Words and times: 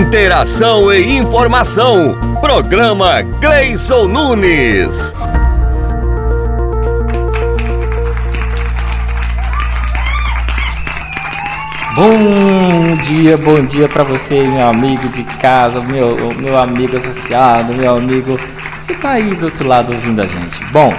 Interação 0.00 0.90
e 0.90 1.18
informação. 1.18 2.18
Programa 2.40 3.20
Gleison 3.38 4.08
Nunes. 4.08 5.14
Bom 11.94 12.96
dia, 13.04 13.36
bom 13.36 13.62
dia 13.66 13.88
para 13.90 14.02
você, 14.02 14.42
meu 14.42 14.66
amigo 14.66 15.06
de 15.10 15.22
casa, 15.22 15.82
meu, 15.82 16.34
meu 16.34 16.56
amigo 16.56 16.96
associado, 16.96 17.74
meu 17.74 17.94
amigo 17.94 18.40
que 18.86 18.94
tá 18.94 19.10
aí 19.10 19.34
do 19.34 19.46
outro 19.46 19.68
lado 19.68 19.92
ouvindo 19.92 20.22
a 20.22 20.26
gente. 20.26 20.64
Bom, 20.72 20.94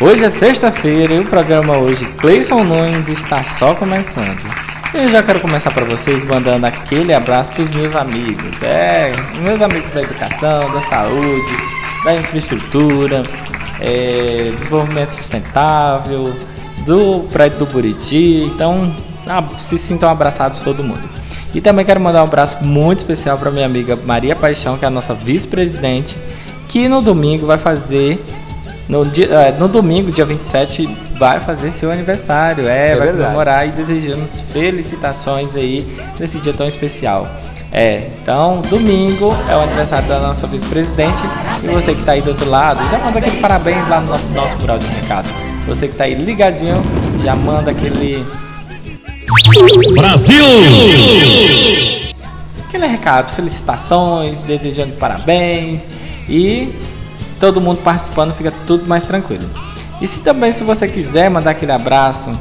hoje 0.00 0.24
é 0.24 0.30
sexta-feira 0.30 1.14
e 1.14 1.20
o 1.20 1.24
programa 1.24 1.76
hoje, 1.76 2.04
Cleison 2.18 2.64
Nunes, 2.64 3.08
está 3.08 3.44
só 3.44 3.72
começando. 3.72 4.71
Eu 4.94 5.08
já 5.08 5.22
quero 5.22 5.40
começar 5.40 5.72
para 5.72 5.86
vocês 5.86 6.22
mandando 6.22 6.66
aquele 6.66 7.14
abraço 7.14 7.50
para 7.50 7.62
os 7.62 7.70
meus 7.70 7.96
amigos, 7.96 8.62
é, 8.62 9.10
meus 9.40 9.62
amigos 9.62 9.90
da 9.90 10.02
educação, 10.02 10.70
da 10.70 10.82
saúde, 10.82 11.56
da 12.04 12.14
infraestrutura, 12.14 13.22
é, 13.80 14.52
desenvolvimento 14.54 15.12
sustentável, 15.12 16.34
do 16.84 17.26
prédio 17.32 17.60
do 17.60 17.66
Buriti. 17.66 18.50
Então, 18.54 18.94
ah, 19.26 19.42
se 19.58 19.78
sintam 19.78 20.10
abraçados 20.10 20.60
todo 20.60 20.84
mundo. 20.84 21.08
E 21.54 21.60
também 21.62 21.86
quero 21.86 21.98
mandar 21.98 22.20
um 22.20 22.26
abraço 22.26 22.62
muito 22.62 22.98
especial 22.98 23.38
para 23.38 23.50
minha 23.50 23.64
amiga 23.64 23.96
Maria 23.96 24.36
Paixão, 24.36 24.76
que 24.76 24.84
é 24.84 24.88
a 24.88 24.90
nossa 24.90 25.14
vice-presidente, 25.14 26.18
que 26.68 26.86
no 26.86 27.00
domingo 27.00 27.46
vai 27.46 27.56
fazer. 27.56 28.22
No, 28.90 29.06
dia, 29.06 29.26
é, 29.26 29.52
no 29.52 29.68
domingo, 29.68 30.12
dia 30.12 30.26
27, 30.26 30.86
vai 31.22 31.38
fazer 31.38 31.70
seu 31.70 31.92
aniversário. 31.92 32.66
É, 32.66 32.88
é 32.88 32.96
vai 32.96 33.06
verdade. 33.06 33.22
comemorar 33.22 33.68
e 33.68 33.70
desejamos 33.70 34.40
felicitações 34.50 35.54
aí 35.54 35.86
nesse 36.18 36.40
dia 36.40 36.52
tão 36.52 36.66
especial. 36.66 37.28
É, 37.70 38.08
então 38.20 38.60
domingo 38.68 39.32
é 39.48 39.56
o 39.56 39.60
aniversário 39.60 40.08
da 40.08 40.18
nossa 40.18 40.48
vice-presidente 40.48 41.22
e 41.62 41.68
você 41.68 41.94
que 41.94 42.00
está 42.00 42.12
aí 42.12 42.22
do 42.22 42.30
outro 42.30 42.50
lado, 42.50 42.82
já 42.90 42.98
manda 42.98 43.20
aquele 43.20 43.40
parabéns 43.40 43.88
lá 43.88 44.00
no 44.00 44.08
nosso, 44.08 44.34
nosso 44.34 44.56
mural 44.56 44.80
de 44.80 44.86
recado. 44.86 45.28
Você 45.68 45.86
que 45.86 45.94
está 45.94 46.04
aí 46.04 46.14
ligadinho, 46.16 46.82
já 47.22 47.36
manda 47.36 47.70
aquele 47.70 48.26
Brasil! 49.94 50.44
Aquele 52.66 52.86
recado, 52.88 53.32
felicitações, 53.32 54.42
desejando 54.42 54.94
parabéns 54.94 55.82
e 56.28 56.74
todo 57.38 57.60
mundo 57.60 57.78
participando 57.78 58.34
fica 58.34 58.52
tudo 58.66 58.88
mais 58.88 59.06
tranquilo. 59.06 59.48
E 60.02 60.08
se 60.08 60.18
também 60.18 60.52
se 60.52 60.64
você 60.64 60.88
quiser 60.88 61.30
mandar 61.30 61.52
aquele 61.52 61.70
abraço, 61.70 62.32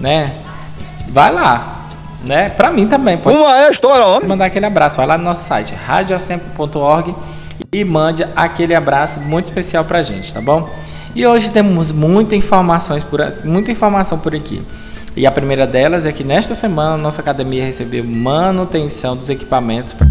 né? 0.00 0.32
Vai 1.10 1.30
lá, 1.30 1.84
né? 2.24 2.48
Pra 2.48 2.70
mim 2.70 2.88
também. 2.88 3.18
Pode 3.18 3.36
Uma 3.36 3.58
é 3.58 3.70
história, 3.70 4.06
homem. 4.06 4.26
Mandar 4.26 4.46
aquele 4.46 4.64
abraço. 4.64 4.96
Vai 4.96 5.06
lá 5.06 5.18
no 5.18 5.24
nosso 5.24 5.46
site, 5.46 5.74
radioacempo.org 5.74 7.14
e 7.70 7.84
mande 7.84 8.26
aquele 8.34 8.74
abraço 8.74 9.20
muito 9.20 9.48
especial 9.48 9.84
pra 9.84 10.02
gente, 10.02 10.32
tá 10.32 10.40
bom? 10.40 10.70
E 11.14 11.26
hoje 11.26 11.50
temos 11.50 11.92
muita 11.92 12.34
informações 12.34 13.04
por, 13.04 13.20
muita 13.44 13.70
informação 13.70 14.18
por 14.18 14.34
aqui. 14.34 14.62
E 15.14 15.26
a 15.26 15.30
primeira 15.30 15.66
delas 15.66 16.06
é 16.06 16.12
que 16.12 16.24
nesta 16.24 16.54
semana 16.54 16.96
nossa 16.96 17.20
academia 17.20 17.66
recebeu 17.66 18.02
manutenção 18.02 19.14
dos 19.14 19.28
equipamentos 19.28 19.92
para 19.92 20.08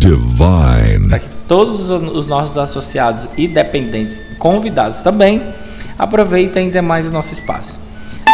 que 1.18 1.28
todos 1.48 1.90
os 1.90 2.28
nossos 2.28 2.56
associados 2.56 3.28
e 3.36 3.48
dependentes 3.48 4.22
convidados 4.38 5.02
também 5.02 5.42
aproveitem 6.00 6.68
ainda 6.68 6.82
mais 6.82 7.08
o 7.08 7.12
nosso 7.12 7.34
espaço. 7.34 7.80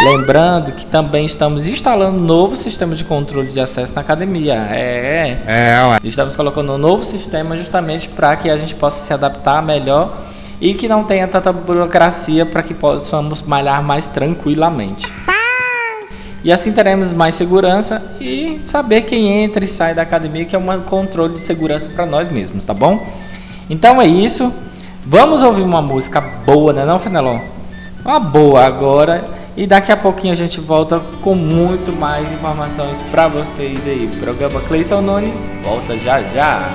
Lembrando 0.03 0.73
que 0.73 0.85
também 0.85 1.25
estamos 1.25 1.67
instalando 1.67 2.17
um 2.19 2.21
novo 2.21 2.55
sistema 2.55 2.95
de 2.95 3.03
controle 3.03 3.51
de 3.51 3.59
acesso 3.59 3.93
na 3.95 4.01
academia. 4.01 4.53
É, 4.69 5.37
é. 5.47 5.73
é 5.73 5.99
estamos 6.03 6.35
colocando 6.35 6.73
um 6.73 6.77
novo 6.77 7.03
sistema 7.03 7.57
justamente 7.57 8.07
para 8.09 8.35
que 8.35 8.49
a 8.49 8.57
gente 8.57 8.75
possa 8.75 9.03
se 9.03 9.13
adaptar 9.13 9.63
melhor 9.63 10.15
e 10.59 10.73
que 10.73 10.87
não 10.87 11.03
tenha 11.03 11.27
tanta 11.27 11.51
burocracia 11.51 12.45
para 12.45 12.61
que 12.61 12.73
possamos 12.73 13.41
malhar 13.41 13.81
mais 13.81 14.07
tranquilamente. 14.07 15.11
E 16.43 16.51
assim 16.51 16.71
teremos 16.71 17.11
mais 17.11 17.33
segurança 17.33 18.03
e 18.21 18.59
saber 18.63 19.01
quem 19.01 19.43
entra 19.43 19.65
e 19.65 19.67
sai 19.67 19.95
da 19.95 20.03
academia, 20.03 20.45
que 20.45 20.55
é 20.55 20.59
um 20.59 20.81
controle 20.81 21.33
de 21.33 21.39
segurança 21.39 21.89
para 21.89 22.05
nós 22.05 22.29
mesmos, 22.29 22.63
tá 22.63 22.73
bom? 22.73 23.03
Então 23.67 23.99
é 23.99 24.05
isso. 24.05 24.53
Vamos 25.03 25.41
ouvir 25.41 25.63
uma 25.63 25.81
música 25.81 26.21
boa, 26.45 26.71
né, 26.71 26.85
não, 26.85 26.99
Fenelon? 26.99 27.54
Uma 28.05 28.19
boa 28.19 28.63
agora. 28.63 29.25
E 29.57 29.65
daqui 29.65 29.91
a 29.91 29.97
pouquinho 29.97 30.31
a 30.31 30.35
gente 30.35 30.59
volta 30.59 31.01
com 31.23 31.33
muito 31.33 31.91
mais 31.91 32.31
informações 32.31 32.99
para 33.09 33.27
vocês 33.27 33.87
aí. 33.87 34.07
O 34.13 34.19
programa 34.19 34.61
Cleison 34.61 35.01
Nunes 35.01 35.35
volta 35.63 35.97
já 35.97 36.21
já. 36.21 36.69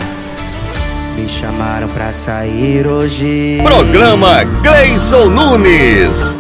Me 1.17 1.29
chamaram 1.29 1.87
pra 1.89 2.11
sair 2.11 2.87
hoje. 2.87 3.61
Programa 3.63 4.45
Cleison 4.63 5.27
Nunes. 5.27 6.37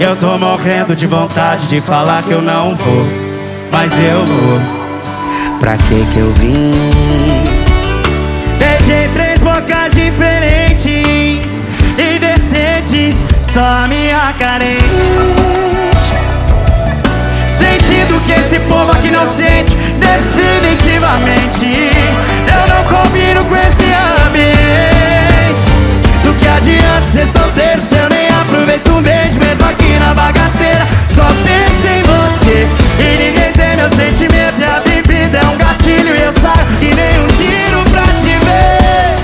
Eu 0.00 0.16
tô 0.16 0.36
morrendo 0.36 0.96
de 0.96 1.06
vontade 1.06 1.68
de 1.68 1.80
falar 1.80 2.24
que 2.24 2.32
eu 2.32 2.42
não 2.42 2.74
vou, 2.74 3.04
mas 3.70 3.92
eu 3.92 4.24
vou. 4.24 4.60
Pra 5.60 5.76
que 5.76 6.06
que 6.12 6.18
eu 6.18 6.32
vim? 6.32 6.74
Beijei 8.58 9.08
três 9.14 9.40
bocas 9.40 9.94
diferentes 9.94 11.62
e 11.96 12.18
decentes, 12.18 13.24
só 13.54 13.86
minha 13.86 14.34
carente. 14.36 14.82
Sentindo 17.46 18.20
que 18.26 18.32
esse 18.32 18.58
povo 18.58 18.90
aqui 18.90 19.12
não 19.12 19.24
sente, 19.24 19.76
definitivamente. 20.00 21.64
Eu 22.48 22.74
não 22.74 22.82
combino 22.82 23.44
com 23.44 23.54
esse 23.54 23.84
ambiente. 24.26 25.66
Do 26.24 26.34
que 26.34 26.48
adianta 26.48 27.06
ser 27.06 27.28
solteiro 27.28 27.80
se 27.80 27.94
eu 27.94 28.08
nem 28.08 28.26
aproveito 28.26 28.88
um 28.90 29.00
beijo 29.00 29.38
mesmo 29.38 29.64
aqui 29.68 29.98
na 30.00 30.14
bagaceira 30.14 30.84
Só 31.04 31.22
penso 31.44 31.86
em 31.86 32.02
você 32.02 32.66
e 32.98 33.16
ninguém 33.22 33.52
tem 33.52 33.76
meu 33.76 33.88
sentimento 33.90 34.60
E 34.60 34.64
a 34.64 34.80
bebida 34.80 35.38
é 35.38 35.46
um 35.46 35.56
gatilho 35.58 36.16
e 36.16 36.22
eu 36.22 36.32
saio 36.32 36.66
que 36.80 36.94
nem 36.94 37.20
um 37.20 37.26
tiro 37.26 37.84
pra 37.90 38.02
te 38.14 38.36
ver 38.46 39.14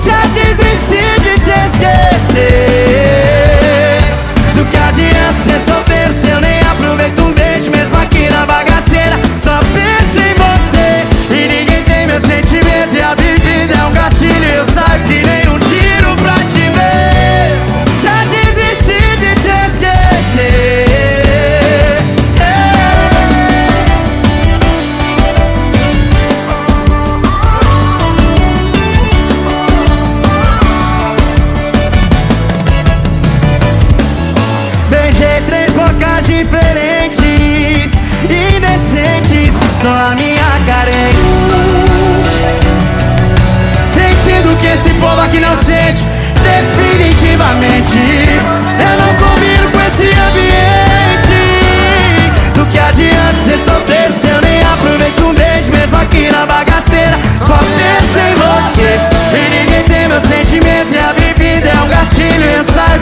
Já 0.00 0.26
desisti 0.32 1.04
de 1.20 1.38
te 1.38 1.50
esquecer 1.50 2.65
que 5.44 5.52
adianta 5.52 5.85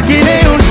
e 0.08 0.44
eu 0.44 0.63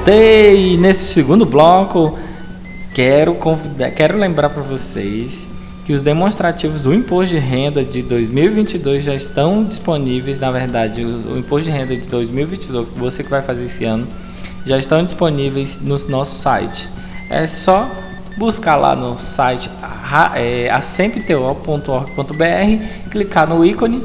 Voltei 0.00 0.78
nesse 0.78 1.12
segundo 1.12 1.44
bloco 1.44 2.18
quero, 2.94 3.34
convidar, 3.34 3.90
quero 3.90 4.16
lembrar 4.18 4.48
para 4.48 4.62
vocês 4.62 5.46
que 5.84 5.92
os 5.92 6.00
demonstrativos 6.00 6.80
do 6.80 6.94
imposto 6.94 7.34
de 7.34 7.38
renda 7.38 7.84
de 7.84 8.00
2022 8.00 9.04
já 9.04 9.14
estão 9.14 9.62
disponíveis. 9.62 10.40
Na 10.40 10.50
verdade, 10.50 11.04
o, 11.04 11.38
imposto 11.38 11.66
de 11.66 11.76
renda 11.76 11.94
de 11.94 12.08
2022, 12.08 12.88
você 12.96 13.22
que 13.22 13.28
vai 13.28 13.42
fazer 13.42 13.66
esse 13.66 13.84
ano, 13.84 14.08
já 14.64 14.78
estão 14.78 15.04
disponíveis 15.04 15.78
no 15.82 15.98
nosso 16.08 16.40
site. 16.40 16.88
É 17.28 17.46
só 17.46 17.86
buscar 18.38 18.76
lá 18.76 18.96
no 18.96 19.18
site 19.18 19.68
é, 20.34 20.70
clicar 23.10 23.46
no 23.46 23.62
ícone 23.62 24.02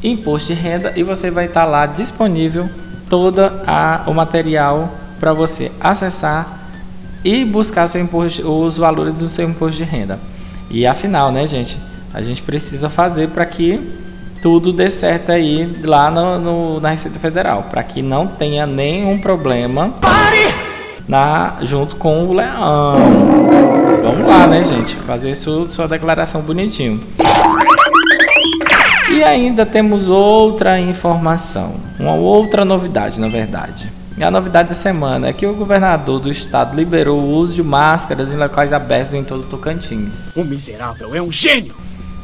imposto 0.00 0.54
de 0.54 0.60
renda 0.60 0.92
e 0.94 1.02
você 1.02 1.28
vai 1.28 1.46
estar 1.46 1.64
lá 1.64 1.86
disponível 1.86 2.70
toda 3.10 3.64
a, 3.66 4.04
o 4.06 4.14
material 4.14 5.02
para 5.24 5.32
você 5.32 5.72
acessar 5.80 6.68
e 7.24 7.46
buscar 7.46 7.88
imposto, 7.96 8.46
os 8.46 8.76
valores 8.76 9.14
do 9.14 9.26
seu 9.26 9.48
imposto 9.48 9.78
de 9.78 9.82
renda. 9.82 10.18
E 10.70 10.86
afinal, 10.86 11.32
né, 11.32 11.46
gente, 11.46 11.78
a 12.12 12.20
gente 12.20 12.42
precisa 12.42 12.90
fazer 12.90 13.30
para 13.30 13.46
que 13.46 13.80
tudo 14.42 14.70
dê 14.70 14.90
certo 14.90 15.32
aí 15.32 15.80
lá 15.82 16.10
no, 16.10 16.38
no 16.38 16.78
na 16.78 16.90
Receita 16.90 17.18
Federal, 17.18 17.68
para 17.70 17.82
que 17.82 18.02
não 18.02 18.26
tenha 18.26 18.66
nenhum 18.66 19.18
problema 19.18 19.94
na 21.08 21.54
junto 21.62 21.96
com 21.96 22.26
o 22.26 22.34
leão. 22.34 22.98
Vamos 24.02 24.28
lá, 24.28 24.46
né, 24.46 24.62
gente, 24.62 24.94
fazer 25.06 25.34
sua, 25.36 25.70
sua 25.70 25.88
declaração 25.88 26.42
bonitinho. 26.42 27.00
E 29.10 29.24
ainda 29.24 29.64
temos 29.64 30.06
outra 30.06 30.78
informação, 30.78 31.76
uma 31.98 32.12
outra 32.12 32.62
novidade, 32.62 33.18
na 33.18 33.28
verdade. 33.28 34.03
E 34.16 34.22
a 34.22 34.30
novidade 34.30 34.68
da 34.68 34.74
semana 34.76 35.28
é 35.28 35.32
que 35.32 35.44
o 35.44 35.54
governador 35.54 36.20
do 36.20 36.30
estado 36.30 36.76
liberou 36.76 37.18
o 37.18 37.32
uso 37.32 37.54
de 37.54 37.64
máscaras 37.64 38.32
em 38.32 38.36
locais 38.36 38.72
abertos 38.72 39.12
em 39.12 39.24
todo 39.24 39.40
o 39.40 39.46
Tocantins. 39.46 40.28
O 40.36 40.44
miserável 40.44 41.12
é 41.14 41.20
um 41.20 41.32
gênio! 41.32 41.74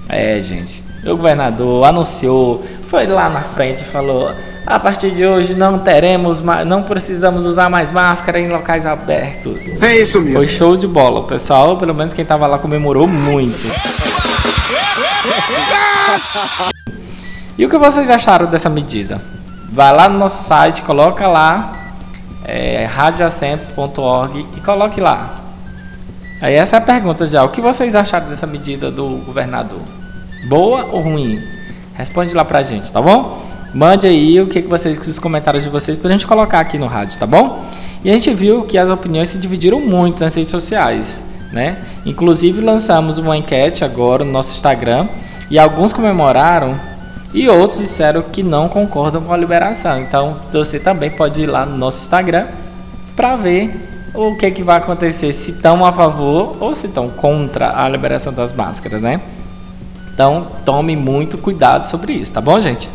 É, 0.09 0.41
gente. 0.41 0.85
O 1.05 1.17
governador 1.17 1.85
anunciou, 1.85 2.65
foi 2.89 3.07
lá 3.07 3.29
na 3.29 3.41
frente 3.41 3.83
e 3.83 3.85
falou: 3.85 4.33
a 4.67 4.79
partir 4.79 5.11
de 5.11 5.27
hoje 5.27 5.55
não 5.55 5.81
teremos, 5.81 6.41
não 6.67 6.83
precisamos 6.83 7.45
usar 7.45 7.69
mais 7.69 7.91
máscara 7.91 8.39
em 8.39 8.49
locais 8.49 8.87
abertos. 8.87 9.67
É 9.83 9.97
isso 9.97 10.21
mesmo. 10.21 10.39
Foi 10.39 10.49
show 10.49 10.77
de 10.77 10.87
bola. 10.87 11.27
Pessoal, 11.27 11.77
pelo 11.77 11.95
menos 11.95 12.15
quem 12.15 12.25
tava 12.25 12.47
lá, 12.47 12.59
comemorou 12.59 13.09
muito. 13.09 13.67
E 17.59 17.65
o 17.65 17.69
que 17.69 17.79
vocês 17.79 18.09
acharam 18.09 18.47
dessa 18.47 18.71
medida? 18.71 19.21
Vai 19.73 19.95
lá 19.95 20.09
no 20.09 20.19
nosso 20.19 20.47
site, 20.47 20.83
coloca 20.83 21.27
lá 21.27 21.80
é, 22.45 22.85
radioacento.org 22.85 24.47
e 24.57 24.61
coloque 24.61 25.01
lá. 25.01 25.37
Aí 26.41 26.55
essa 26.55 26.77
é 26.77 26.79
a 26.79 26.83
pergunta 26.83 27.27
já. 27.27 27.45
O 27.45 27.51
que 27.51 27.61
vocês 27.61 27.95
acharam 27.95 28.29
dessa 28.29 28.47
medida 28.47 28.91
do 28.91 29.23
governador? 29.27 29.81
Boa 30.49 30.87
ou 30.91 31.01
ruim? 31.01 31.39
Responde 31.95 32.35
lá 32.35 32.45
pra 32.45 32.63
gente, 32.63 32.91
tá 32.91 33.01
bom? 33.01 33.43
Mande 33.75 34.07
aí 34.07 34.41
o 34.41 34.47
que, 34.47 34.63
vocês, 34.63 34.99
os 35.07 35.19
comentários 35.19 35.63
de 35.63 35.69
vocês 35.69 35.97
pra 35.97 36.11
gente 36.11 36.27
colocar 36.27 36.59
aqui 36.61 36.79
no 36.79 36.87
rádio, 36.87 37.19
tá 37.19 37.27
bom? 37.27 37.63
E 38.03 38.11
a 38.11 38.15
gente 38.15 38.33
viu 38.33 38.63
que 38.63 38.79
as 38.79 38.89
opiniões 38.89 39.29
se 39.29 39.39
dividiram 39.39 39.81
muito 39.81 40.25
nas 40.25 40.35
redes 40.35 40.51
sociais, 40.51 41.23
né? 41.53 41.77
Inclusive 42.07 42.61
lançamos 42.63 43.19
uma 43.19 43.37
enquete 43.37 43.85
agora 43.85 44.25
no 44.25 44.33
nosso 44.33 44.53
Instagram 44.53 45.07
e 45.51 45.59
alguns 45.59 45.93
comemoraram 45.93 46.75
e 47.33 47.49
outros 47.49 47.81
disseram 47.81 48.23
que 48.23 48.43
não 48.43 48.69
concordam 48.69 49.23
com 49.23 49.33
a 49.33 49.37
liberação. 49.37 50.01
Então 50.01 50.37
você 50.53 50.79
também 50.79 51.11
pode 51.11 51.43
ir 51.43 51.47
lá 51.47 51.65
no 51.65 51.77
nosso 51.77 52.03
Instagram 52.03 52.47
para 53.15 53.37
ver 53.37 53.89
o 54.15 54.35
que, 54.37 54.51
que 54.51 54.63
vai 54.63 54.79
acontecer, 54.79 55.33
se 55.33 55.53
estão 55.53 55.85
a 55.85 55.93
favor 55.93 56.57
ou 56.61 56.75
se 56.75 56.87
estão 56.87 57.09
contra 57.09 57.81
a 57.81 57.89
liberação 57.89 58.33
das 58.33 58.53
máscaras, 58.53 59.01
né? 59.01 59.21
Então 60.13 60.47
tome 60.65 60.97
muito 60.97 61.39
cuidado 61.39 61.87
sobre 61.87 62.15
isso, 62.15 62.33
tá 62.33 62.41
bom, 62.41 62.61
gente? 62.61 62.91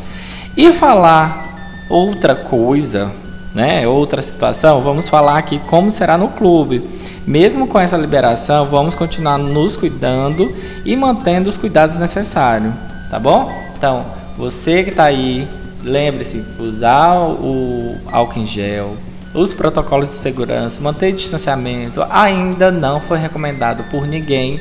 E 0.57 0.71
falar 0.73 1.85
outra 1.89 2.35
coisa, 2.35 3.11
né? 3.53 3.87
Outra 3.87 4.21
situação, 4.21 4.81
vamos 4.81 5.07
falar 5.07 5.37
aqui 5.37 5.59
como 5.67 5.89
será 5.89 6.17
no 6.17 6.29
clube. 6.29 6.83
Mesmo 7.25 7.65
com 7.65 7.79
essa 7.79 7.97
liberação, 7.97 8.65
vamos 8.65 8.93
continuar 8.93 9.37
nos 9.37 9.75
cuidando 9.75 10.53
e 10.83 10.95
mantendo 10.95 11.49
os 11.49 11.57
cuidados 11.57 11.97
necessários, 11.97 12.73
tá 13.09 13.17
bom? 13.17 13.51
Então, 13.77 14.03
você 14.37 14.83
que 14.83 14.89
está 14.89 15.05
aí, 15.05 15.47
lembre-se, 15.81 16.43
usar 16.59 17.19
o 17.19 17.95
álcool 18.11 18.39
em 18.39 18.45
gel, 18.45 18.95
os 19.33 19.53
protocolos 19.53 20.09
de 20.09 20.15
segurança, 20.15 20.81
manter 20.81 21.13
distanciamento, 21.13 22.05
ainda 22.09 22.71
não 22.71 22.99
foi 22.99 23.17
recomendado 23.17 23.83
por 23.91 24.07
ninguém 24.07 24.59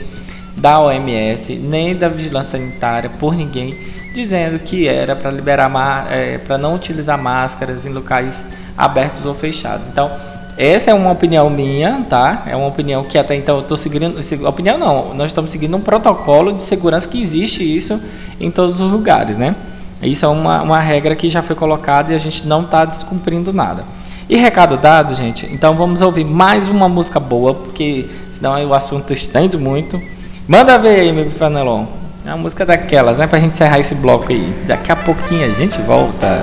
da 0.57 0.81
OMS, 0.81 1.57
nem 1.57 1.97
da 1.97 2.09
Vigilância 2.09 2.59
Sanitária, 2.59 3.11
por 3.19 3.35
ninguém, 3.35 3.77
dizendo 4.15 4.59
que 4.61 4.87
era 4.87 5.17
para 5.17 5.31
liberar, 5.31 5.71
é, 6.11 6.39
para 6.39 6.57
não 6.57 6.75
utilizar 6.75 7.19
máscaras 7.19 7.85
em 7.85 7.91
locais 7.91 8.47
abertos 8.77 9.25
ou 9.25 9.35
fechados. 9.35 9.89
Então, 9.89 10.11
essa 10.57 10.93
é 10.93 10.95
uma 10.95 11.11
opinião 11.11 11.51
minha, 11.51 12.05
tá? 12.09 12.45
É 12.47 12.55
uma 12.55 12.69
opinião 12.69 13.03
que 13.03 13.19
até 13.19 13.35
então 13.35 13.57
eu 13.57 13.63
estou 13.63 13.77
seguindo. 13.77 14.21
Opinião 14.47 14.79
não, 14.79 15.13
nós 15.15 15.27
estamos 15.27 15.51
seguindo 15.51 15.77
um 15.77 15.81
protocolo 15.81 16.53
de 16.53 16.63
segurança 16.63 17.09
que 17.09 17.21
existe 17.21 17.65
isso 17.65 18.01
em 18.41 18.51
todos 18.51 18.81
os 18.81 18.91
lugares, 18.91 19.37
né? 19.37 19.55
Isso 20.03 20.25
é 20.25 20.29
uma, 20.29 20.63
uma 20.63 20.81
regra 20.81 21.15
que 21.17 21.29
já 21.29 21.43
foi 21.43 21.57
colocada 21.57 22.13
e 22.13 22.17
a 22.17 22.19
gente 22.19 22.47
não 22.47 22.63
está 22.63 22.85
descumprindo 22.85 23.53
nada. 23.53 23.85
E 24.29 24.37
recado 24.37 24.77
dado, 24.77 25.15
gente, 25.15 25.47
então 25.53 25.75
vamos 25.75 26.01
ouvir 26.01 26.25
mais 26.25 26.69
uma 26.69 26.89
música 26.89 27.21
boa, 27.21 27.55
porque 27.55 28.07
senão 28.31 28.63
o 28.67 28.75
assunto 28.75 29.13
estende 29.13 29.57
muito. 29.57 30.01
Manda 30.49 30.79
ver 30.79 31.01
aí, 31.01 31.13
meu 31.13 31.31
Fanelon. 31.31 31.85
É 32.25 32.29
uma 32.31 32.39
música 32.39 32.65
daquelas, 32.65 33.19
né? 33.19 33.27
Pra 33.27 33.39
gente 33.39 33.53
encerrar 33.53 33.79
esse 33.79 33.95
bloco 33.95 34.33
aí. 34.33 34.51
Daqui 34.67 34.91
a 34.91 34.97
pouquinho 34.97 35.45
a 35.45 35.51
gente 35.51 35.79
volta. 35.83 36.43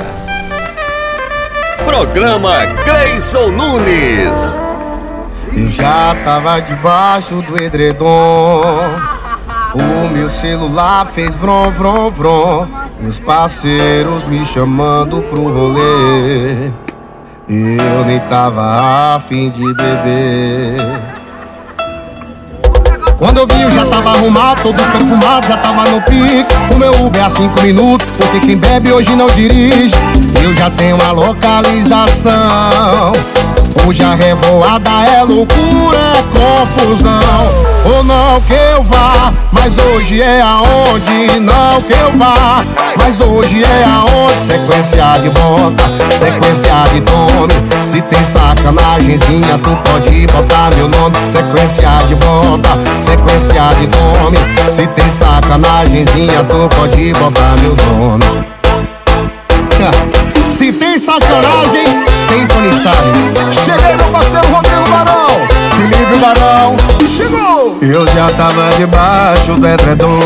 Programa 1.85 2.65
Gleison 2.85 3.49
Nunes. 3.49 4.59
Eu 5.53 5.69
já 5.69 6.15
tava 6.23 6.59
debaixo 6.59 7.41
do 7.41 7.61
edredom 7.61 9.20
o 9.73 10.09
meu 10.09 10.29
celular 10.29 11.05
fez 11.05 11.33
vrom, 11.35 11.71
vrom, 11.71 12.11
vrom. 12.11 12.67
Meus 12.99 13.19
parceiros 13.19 14.23
me 14.25 14.45
chamando 14.45 15.21
pro 15.23 15.43
rolê. 15.43 16.71
Eu 17.47 18.05
nem 18.05 18.19
tava 18.21 19.15
afim 19.15 19.49
de 19.49 19.73
beber. 19.73 20.77
Quando 23.17 23.37
eu 23.37 23.47
vi, 23.47 23.61
eu 23.61 23.69
já 23.69 23.85
tava 23.85 24.11
arrumado, 24.11 24.63
todo 24.63 24.75
perfumado, 24.75 25.47
já 25.47 25.57
tava 25.57 25.89
no 25.89 26.01
pique. 26.01 26.53
O 26.73 26.77
meu 26.79 27.05
Uber 27.05 27.23
a 27.23 27.29
cinco 27.29 27.61
minutos, 27.61 28.07
porque 28.17 28.39
quem 28.39 28.57
bebe 28.57 28.91
hoje 28.91 29.15
não 29.15 29.27
dirige. 29.27 29.95
Eu 30.43 30.55
já 30.55 30.71
tenho 30.71 30.95
uma 30.95 31.11
localização. 31.11 32.31
Hoje 33.87 34.03
a 34.03 34.13
revoada 34.13 34.89
é 35.17 35.23
loucura, 35.23 35.97
é 35.97 36.23
confusão. 36.23 37.71
Ou 37.85 38.03
não 38.03 38.39
que 38.41 38.53
eu 38.53 38.83
vá, 38.83 39.33
mas 39.51 39.75
hoje 39.77 40.21
é 40.21 40.39
aonde. 40.39 41.39
Não 41.39 41.81
que 41.81 41.93
eu 41.93 42.11
vá, 42.17 42.63
mas 42.97 43.19
hoje 43.19 43.63
é 43.63 43.83
aonde. 43.83 44.39
Sequência 44.39 45.13
de 45.21 45.29
bota, 45.29 45.83
sequência 46.17 46.83
de 46.93 47.01
nome. 47.01 47.53
Se 47.83 48.01
tem 48.03 48.23
sacanagemzinha, 48.23 49.57
tu 49.57 49.75
pode 49.89 50.27
botar 50.27 50.69
meu 50.75 50.87
nome. 50.87 51.15
Sequência 51.29 51.89
de 52.07 52.15
bota, 52.15 52.69
sequência 53.01 53.63
de 53.79 53.87
nome. 53.87 54.37
Se 54.69 54.87
tem 54.87 55.09
sacanagemzinha, 55.09 56.43
tu 56.43 56.69
pode 56.75 57.13
botar 57.13 57.55
meu 57.61 57.75
nome. 57.75 58.60
Se 60.61 60.71
tem 60.73 60.95
sacanagem, 60.95 61.85
tem 62.27 62.45
Tony 62.45 62.71
Salles. 62.71 63.55
Cheguei, 63.65 63.95
meu 63.95 64.11
parceiro 64.11 64.47
Rodrigo 64.49 64.87
Barão. 64.91 65.27
Felipe 65.75 66.19
Barão. 66.19 66.75
Chegou. 67.17 67.79
Eu 67.81 68.05
já 68.05 68.29
tava 68.37 68.69
debaixo 68.77 69.55
do 69.55 69.67
edredom. 69.67 70.19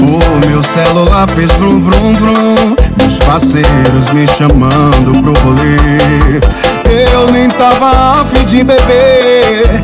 O 0.00 0.46
meu 0.46 0.62
celular 0.62 1.26
fez 1.30 1.50
brum 1.52 1.80
brum 1.80 2.12
brum. 2.12 2.76
Meus 2.98 3.18
parceiros 3.20 4.12
me 4.12 4.26
chamando 4.36 5.22
pro 5.22 5.32
rolê. 5.44 6.38
Eu 7.10 7.32
nem 7.32 7.48
tava 7.48 8.20
afim 8.20 8.44
de 8.44 8.62
beber. 8.62 9.82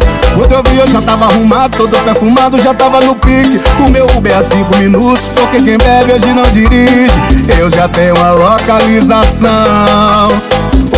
Eu 0.79 0.87
já 0.87 1.03
tava 1.03 1.25
arrumado, 1.25 1.77
todo 1.77 2.05
perfumado, 2.05 2.59
já 2.59 2.73
tava 2.73 3.01
no 3.01 3.17
pique. 3.17 3.61
O 3.85 3.91
meu 3.91 4.07
Uber 4.17 4.33
é 4.33 4.43
cinco 4.43 4.77
minutos, 4.77 5.29
porque 5.35 5.61
quem 5.61 5.77
bebe 5.77 6.13
hoje 6.13 6.33
não 6.33 6.45
dirige. 6.45 7.11
Eu 7.59 7.69
já 7.69 7.89
tenho 7.89 8.17
a 8.23 8.31
localização. 8.33 9.49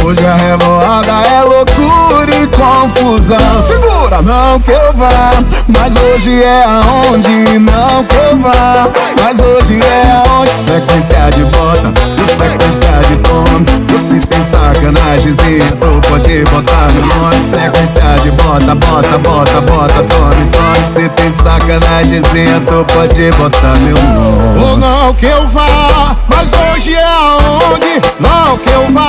Hoje 0.03 0.27
a 0.27 0.35
revoada 0.35 1.13
é 1.29 1.43
loucura 1.43 2.35
e 2.35 2.47
confusão. 2.47 3.63
Segura, 3.63 4.23
não 4.23 4.59
que 4.61 4.71
eu 4.71 4.93
vá, 4.95 5.31
mas 5.69 5.95
hoje 5.97 6.43
é 6.43 6.65
aonde. 6.65 7.59
Não 7.59 8.05
que 8.05 8.15
eu 8.15 8.37
vá, 8.39 8.89
mas 9.23 9.41
hoje 9.41 9.81
é 9.81 10.23
aonde. 10.27 10.51
Sequência 10.59 11.31
de 11.31 11.45
bota, 11.45 11.93
sequência 12.27 13.01
de 13.09 13.17
tome. 13.19 13.81
Você 13.93 14.27
tem 14.27 14.43
sacanagemzinha, 14.43 15.67
tu 15.79 16.09
pode 16.09 16.45
botar 16.45 16.91
no 16.93 17.07
nome. 17.07 17.43
Sequência 17.43 18.17
de 18.23 18.31
bota, 18.33 18.75
bota, 18.75 19.19
bota, 19.19 19.61
bota, 19.61 19.95
tome, 20.05 20.51
tome. 20.51 20.87
Se 20.87 21.09
tem 21.11 21.31
sacanagemzinha, 21.31 22.61
tu 22.67 22.85
pode 22.95 23.31
botar 23.33 23.79
meu 23.81 23.97
nome. 23.97 24.65
Ou 24.65 24.77
não 24.79 25.15
que 25.15 25.27
eu 25.27 25.47
vá, 25.47 26.17
mas 26.29 26.51
hoje 26.53 26.95
é 26.95 27.05
aonde. 27.05 28.01
Não 28.19 28.57
que 28.59 28.71
eu 28.71 28.91
vá, 28.91 29.09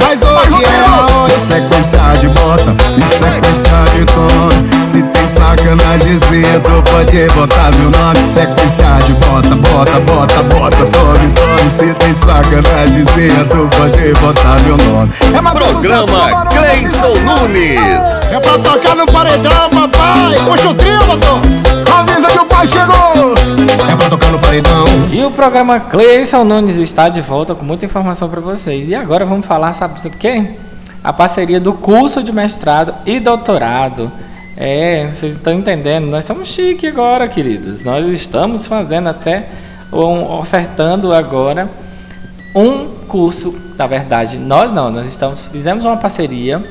mas 0.00 0.15
hoje 0.22 0.64
é 0.64 0.84
aonde. 0.88 1.34
Sequência 1.40 2.12
de 2.20 2.28
bota 2.28 2.76
e 2.96 3.02
sequência 3.02 3.84
de 3.94 4.04
tome. 4.06 4.82
Se 4.82 5.02
tem 5.02 5.28
sacanagemzinha, 5.28 6.60
tu 6.60 6.82
pode 6.90 7.26
botar 7.34 7.70
meu 7.76 7.90
nome. 7.90 8.26
Sequência 8.26 8.98
de 9.06 9.12
bota, 9.14 9.54
bota, 9.56 10.00
bota, 10.00 10.42
bota, 10.44 10.76
tome, 10.76 11.32
tome. 11.32 11.45
Se 11.68 11.92
tem 11.94 12.12
sacanagemzinha, 12.12 13.44
tu 13.50 13.68
pode 13.76 14.12
botar 14.20 14.56
meu 14.62 14.76
nome. 14.76 15.12
É 15.36 15.40
mais 15.40 15.58
Programa 15.58 16.46
Cleison 16.46 17.14
Nunes. 17.24 18.20
É 18.32 18.38
pra 18.40 18.58
tocar 18.58 18.94
no 18.94 19.04
paredão, 19.06 19.70
papai. 19.70 20.34
Puxa 20.44 20.68
o 20.68 20.74
trio, 20.74 20.98
doutor. 21.00 21.40
Avisa 21.98 22.28
que 22.28 22.38
o 22.38 22.46
pai 22.46 22.66
chegou. 22.66 23.34
É 23.92 23.96
pra 23.96 24.08
tocar 24.08 24.30
no 24.30 24.38
paredão. 24.38 24.84
E 25.12 25.24
o 25.24 25.30
programa 25.30 25.80
Cleison 25.80 26.44
Nunes 26.44 26.76
está 26.76 27.08
de 27.08 27.20
volta 27.20 27.54
com 27.54 27.64
muita 27.64 27.84
informação 27.84 28.28
para 28.28 28.40
vocês. 28.40 28.88
E 28.88 28.94
agora 28.94 29.24
vamos 29.24 29.44
falar, 29.44 29.72
sabe 29.72 30.00
sobre 30.00 30.16
o 30.16 30.20
quê? 30.20 30.50
A 31.02 31.12
parceria 31.12 31.60
do 31.60 31.72
curso 31.72 32.22
de 32.22 32.32
mestrado 32.32 32.94
e 33.04 33.18
doutorado. 33.18 34.10
É, 34.56 35.08
vocês 35.12 35.34
estão 35.34 35.52
entendendo? 35.52 36.06
Nós 36.06 36.24
estamos 36.24 36.48
chique 36.48 36.86
agora, 36.86 37.28
queridos. 37.28 37.84
Nós 37.84 38.06
estamos 38.08 38.66
fazendo 38.66 39.08
até, 39.08 39.46
ofertando 39.92 41.12
agora 41.12 41.68
um 42.54 42.88
curso. 43.06 43.54
Na 43.76 43.86
verdade, 43.86 44.38
nós 44.38 44.72
não, 44.72 44.90
nós 44.90 45.06
estamos, 45.06 45.46
fizemos 45.46 45.84
uma 45.84 45.96
parceria. 45.96 46.62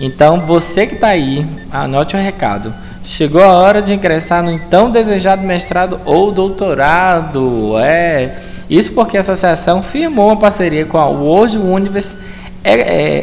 Então, 0.00 0.40
você 0.40 0.86
que 0.86 0.94
está 0.94 1.08
aí, 1.08 1.46
anote 1.72 2.14
o 2.16 2.18
recado. 2.18 2.72
Chegou 3.04 3.42
a 3.42 3.52
hora 3.52 3.80
de 3.80 3.94
ingressar 3.94 4.42
no 4.42 4.50
então 4.50 4.90
desejado 4.90 5.42
mestrado 5.42 6.00
ou 6.04 6.32
doutorado. 6.32 7.78
É 7.78 8.36
isso 8.68 8.92
porque 8.92 9.16
a 9.16 9.20
associação 9.20 9.82
firmou 9.82 10.26
uma 10.26 10.36
parceria 10.36 10.84
com 10.84 10.98
a 10.98 11.06
World 11.06 11.56
University 11.56 12.20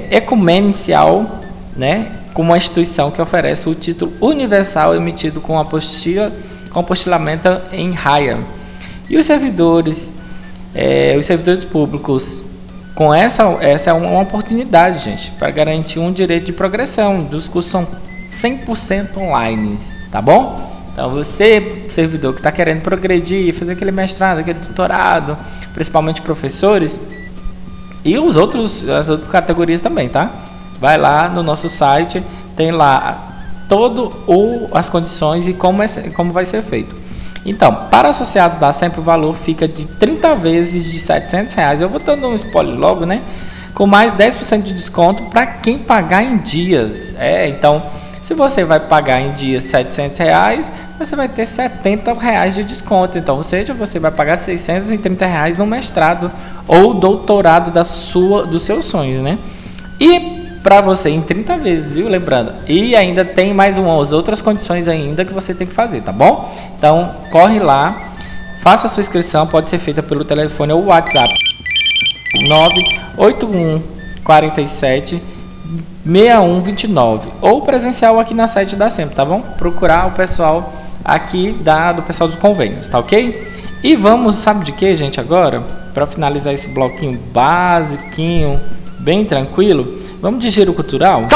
Ecumencial, 0.10 1.26
né, 1.76 2.08
com 2.34 2.42
uma 2.42 2.56
instituição 2.56 3.12
que 3.12 3.22
oferece 3.22 3.68
o 3.68 3.76
título 3.76 4.14
universal 4.22 4.96
emitido 4.96 5.42
com 5.42 5.60
apostila, 5.60 6.32
com 6.72 6.80
apostilamento 6.80 7.50
em 7.74 7.92
raia. 7.92 8.38
E 9.10 9.18
os 9.18 9.26
servidores, 9.26 10.14
é, 10.74 11.16
os 11.18 11.26
servidores 11.26 11.64
públicos, 11.64 12.44
com 12.96 13.14
essa, 13.14 13.44
essa 13.62 13.90
é 13.90 13.94
uma 13.94 14.22
oportunidade, 14.22 15.04
gente, 15.04 15.32
para 15.32 15.50
garantir 15.50 16.00
um 16.00 16.12
direito 16.12 16.46
de 16.46 16.54
progressão. 16.54 17.28
Os 17.32 17.48
cursos 17.48 17.72
são 17.72 17.88
100% 18.42 19.18
online, 19.18 19.78
tá 20.12 20.22
bom? 20.22 20.72
Então 20.94 21.10
você, 21.10 21.86
servidor 21.90 22.34
que 22.34 22.40
está 22.40 22.52
querendo 22.52 22.82
progredir, 22.82 23.54
fazer 23.56 23.72
aquele 23.74 23.92
mestrado, 23.92 24.40
aquele 24.40 24.60
doutorado, 24.60 25.36
principalmente 25.74 26.22
professores 26.22 27.00
e 28.06 28.18
os 28.20 28.36
outros, 28.36 28.88
as 28.88 29.10
outras 29.10 29.30
categorias 29.30 29.82
também, 29.82 30.08
tá? 30.08 30.30
Vai 30.80 30.98
lá 30.98 31.30
no 31.30 31.42
nosso 31.42 31.68
site, 31.68 32.22
tem 32.56 32.72
lá 32.72 33.30
todo 33.68 34.14
o 34.28 34.70
as 34.74 34.90
condições 34.90 35.48
e 35.48 35.54
como, 35.54 35.82
é, 35.82 35.88
como 36.16 36.32
vai 36.32 36.46
ser 36.46 36.62
feito. 36.62 37.03
Então, 37.46 37.88
para 37.90 38.10
associados 38.10 38.58
da 38.58 38.72
sempre 38.72 39.00
o 39.00 39.04
valor 39.04 39.36
fica 39.36 39.68
de 39.68 39.86
30 39.86 40.36
vezes 40.36 40.86
de 40.92 41.00
700 41.00 41.54
reais. 41.54 41.82
Eu 41.82 41.90
vou 41.90 42.00
dando 42.00 42.28
um 42.28 42.36
spoiler 42.36 42.76
logo, 42.76 43.06
né? 43.06 43.22
Com 43.74 43.86
mais 43.86 44.14
10% 44.14 44.62
de 44.62 44.74
desconto 44.74 45.24
para 45.24 45.46
quem 45.46 45.78
pagar 45.78 46.24
em 46.24 46.38
dias. 46.38 47.16
É, 47.18 47.48
então 47.48 47.84
se 48.24 48.34
você 48.34 48.64
vai 48.64 48.80
pagar 48.80 49.20
em 49.20 49.32
dia 49.32 49.60
700 49.60 50.18
reais, 50.18 50.72
você 50.98 51.14
vai 51.14 51.28
ter 51.28 51.46
70 51.46 52.14
reais 52.14 52.56
de 52.56 52.64
desconto. 52.64 53.18
Então, 53.18 53.36
ou 53.36 53.44
seja, 53.44 53.74
você 53.74 54.00
vai 54.00 54.12
pagar 54.12 54.38
630 54.38 55.26
reais 55.26 55.58
no 55.58 55.66
mestrado 55.66 56.32
ou 56.66 56.94
doutorado 56.94 57.70
da 57.70 57.84
sua, 57.84 58.46
dos 58.46 58.64
seus 58.64 58.86
sonhos, 58.86 59.22
né? 59.22 59.38
E 60.00 60.43
para 60.64 60.80
você 60.80 61.10
em 61.10 61.22
30 61.22 61.58
vezes, 61.58 61.94
viu? 61.94 62.08
Lembrando. 62.08 62.54
E 62.68 62.96
ainda 62.96 63.26
tem 63.26 63.54
mais 63.54 63.78
umas 63.78 64.14
outras 64.14 64.42
condições 64.42 64.88
ainda 64.88 65.26
que 65.26 65.34
você 65.34 65.54
tem 65.54 65.68
que 65.68 65.74
fazer, 65.74 66.02
tá 66.02 66.14
bom? 66.14 66.50
Então, 66.78 67.12
corre 67.30 67.60
lá, 67.60 68.14
faça 68.62 68.88
a 68.88 68.90
sua 68.90 69.02
inscrição, 69.02 69.46
pode 69.46 69.70
ser 69.70 69.78
feita 69.78 70.02
pelo 70.02 70.24
telefone 70.24 70.72
ou 70.72 70.86
WhatsApp 70.86 71.30
981 72.48 73.82
47 74.24 75.22
6129 76.06 77.30
ou 77.42 77.62
presencial 77.62 78.20
aqui 78.20 78.34
na 78.34 78.48
sede 78.48 78.76
da 78.76 78.90
Sempre, 78.90 79.16
tá 79.16 79.26
bom? 79.26 79.42
Procurar 79.58 80.08
o 80.08 80.12
pessoal 80.12 80.74
aqui 81.04 81.52
da, 81.62 81.92
do 81.92 82.02
pessoal 82.04 82.30
dos 82.30 82.40
convênios, 82.40 82.88
tá 82.88 83.00
ok? 83.00 83.52
E 83.84 83.96
vamos, 83.98 84.36
sabe 84.36 84.64
de 84.64 84.72
que, 84.72 84.96
gente, 84.96 85.20
agora? 85.20 85.62
Para 85.94 86.08
finalizar 86.08 86.54
esse 86.54 86.70
bloquinho 86.70 87.20
basiquinho, 87.34 88.60
bem 89.00 89.26
tranquilo, 89.26 90.03
vamos 90.24 90.42
de 90.42 90.50
giro 90.50 90.74
cultural? 90.74 91.28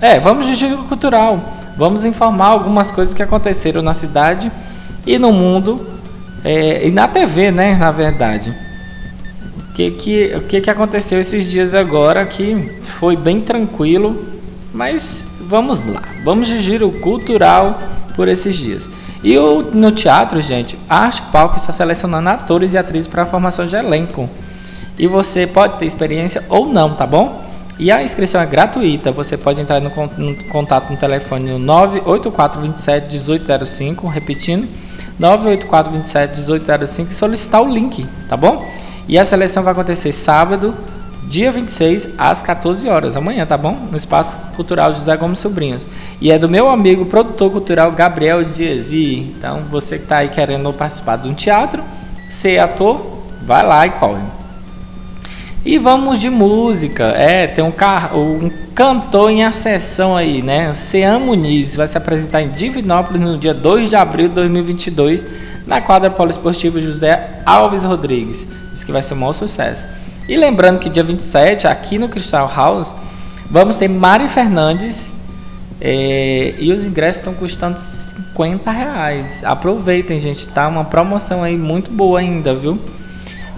É, 0.00 0.20
vamos 0.20 0.46
de 0.46 0.54
giro 0.54 0.78
cultural. 0.84 1.40
Vamos 1.76 2.04
informar 2.04 2.50
algumas 2.50 2.92
coisas 2.92 3.12
que 3.12 3.22
aconteceram 3.22 3.82
na 3.82 3.94
cidade 3.94 4.52
e 5.04 5.18
no 5.18 5.32
mundo 5.32 5.84
é, 6.44 6.86
e 6.86 6.92
na 6.92 7.08
TV, 7.08 7.50
né? 7.50 7.74
Na 7.74 7.90
verdade 7.90 8.54
que, 9.74 9.90
que, 9.90 10.32
o 10.36 10.40
que, 10.42 10.60
que 10.60 10.70
aconteceu 10.70 11.20
esses 11.20 11.50
dias 11.50 11.74
agora 11.74 12.24
que 12.24 12.80
foi 13.00 13.16
bem 13.16 13.40
tranquilo, 13.40 14.24
mas 14.72 15.26
vamos 15.48 15.84
lá, 15.86 16.02
vamos 16.24 16.46
de 16.46 16.60
giro 16.62 16.90
cultural 16.90 17.78
por 18.14 18.28
esses 18.28 18.54
dias. 18.54 18.88
E 19.22 19.36
o, 19.36 19.62
no 19.62 19.90
teatro, 19.90 20.40
gente, 20.40 20.78
a 20.88 20.98
Arte 20.98 21.22
Palco 21.32 21.56
está 21.56 21.72
selecionando 21.72 22.28
atores 22.28 22.72
e 22.72 22.78
atrizes 22.78 23.08
para 23.08 23.22
a 23.22 23.26
formação 23.26 23.66
de 23.66 23.74
elenco. 23.74 24.28
E 24.98 25.06
você 25.06 25.46
pode 25.46 25.78
ter 25.78 25.86
experiência 25.86 26.44
ou 26.48 26.66
não, 26.66 26.94
tá 26.94 27.06
bom? 27.06 27.44
E 27.78 27.90
a 27.90 28.02
inscrição 28.02 28.40
é 28.40 28.46
gratuita. 28.46 29.10
Você 29.10 29.36
pode 29.36 29.60
entrar 29.60 29.80
no, 29.80 29.90
no 30.16 30.44
contato 30.44 30.90
no 30.90 30.96
telefone 30.96 31.58
98427 31.58 33.08
1805, 33.12 34.06
repetindo, 34.06 34.68
98427 35.18 36.40
1805 36.40 37.10
e 37.10 37.14
solicitar 37.14 37.62
o 37.62 37.68
link, 37.68 38.06
tá 38.28 38.36
bom? 38.36 38.64
E 39.08 39.18
a 39.18 39.24
seleção 39.24 39.62
vai 39.62 39.72
acontecer 39.72 40.12
sábado, 40.12 40.74
dia 41.28 41.50
26, 41.50 42.10
às 42.16 42.40
14 42.42 42.88
horas, 42.88 43.16
amanhã, 43.16 43.44
tá 43.44 43.56
bom? 43.56 43.76
No 43.90 43.96
Espaço 43.96 44.48
Cultural 44.54 44.94
José 44.94 45.16
Gomes 45.16 45.40
Sobrinhos. 45.40 45.86
E 46.20 46.30
é 46.30 46.38
do 46.38 46.48
meu 46.48 46.68
amigo 46.68 47.06
produtor 47.06 47.50
cultural 47.50 47.90
Gabriel 47.90 48.44
Diezi. 48.44 49.34
Então, 49.36 49.62
você 49.70 49.96
que 49.96 50.04
está 50.04 50.18
aí 50.18 50.28
querendo 50.28 50.72
participar 50.72 51.16
de 51.16 51.28
um 51.28 51.34
teatro, 51.34 51.82
ser 52.30 52.60
ator, 52.60 53.04
vai 53.42 53.66
lá 53.66 53.86
e 53.86 53.90
corre. 53.90 54.43
E 55.64 55.78
vamos 55.78 56.18
de 56.18 56.28
música. 56.28 57.04
É, 57.04 57.46
tem 57.46 57.64
um, 57.64 57.72
car 57.72 58.16
um 58.16 58.50
cantor 58.74 59.30
em 59.30 59.44
acessão 59.44 60.16
aí, 60.16 60.42
né? 60.42 60.74
Cean 60.74 61.18
Muniz 61.18 61.76
vai 61.76 61.88
se 61.88 61.96
apresentar 61.96 62.42
em 62.42 62.50
Divinópolis 62.50 63.22
no 63.22 63.38
dia 63.38 63.54
2 63.54 63.88
de 63.88 63.96
abril 63.96 64.28
de 64.28 64.34
2022 64.34 65.24
na 65.66 65.80
quadra 65.80 66.10
poliesportiva 66.10 66.80
José 66.80 67.40
Alves 67.46 67.84
Rodrigues 67.84 68.54
que 68.84 68.92
vai 68.92 69.02
ser 69.02 69.14
um 69.14 69.18
maior 69.18 69.32
sucesso. 69.32 69.84
E 70.28 70.36
lembrando 70.36 70.78
que 70.78 70.88
dia 70.88 71.02
27, 71.02 71.66
aqui 71.66 71.98
no 71.98 72.08
Crystal 72.08 72.50
House, 72.54 72.94
vamos 73.50 73.76
ter 73.76 73.88
Mari 73.88 74.28
Fernandes 74.28 75.12
é, 75.80 76.54
e 76.58 76.72
os 76.72 76.84
ingressos 76.84 77.20
estão 77.20 77.34
custando 77.34 77.78
50 77.78 78.70
reais. 78.70 79.42
Aproveitem, 79.44 80.20
gente, 80.20 80.46
tá 80.48 80.68
uma 80.68 80.84
promoção 80.84 81.42
aí 81.42 81.56
muito 81.56 81.90
boa 81.90 82.20
ainda, 82.20 82.54
viu? 82.54 82.78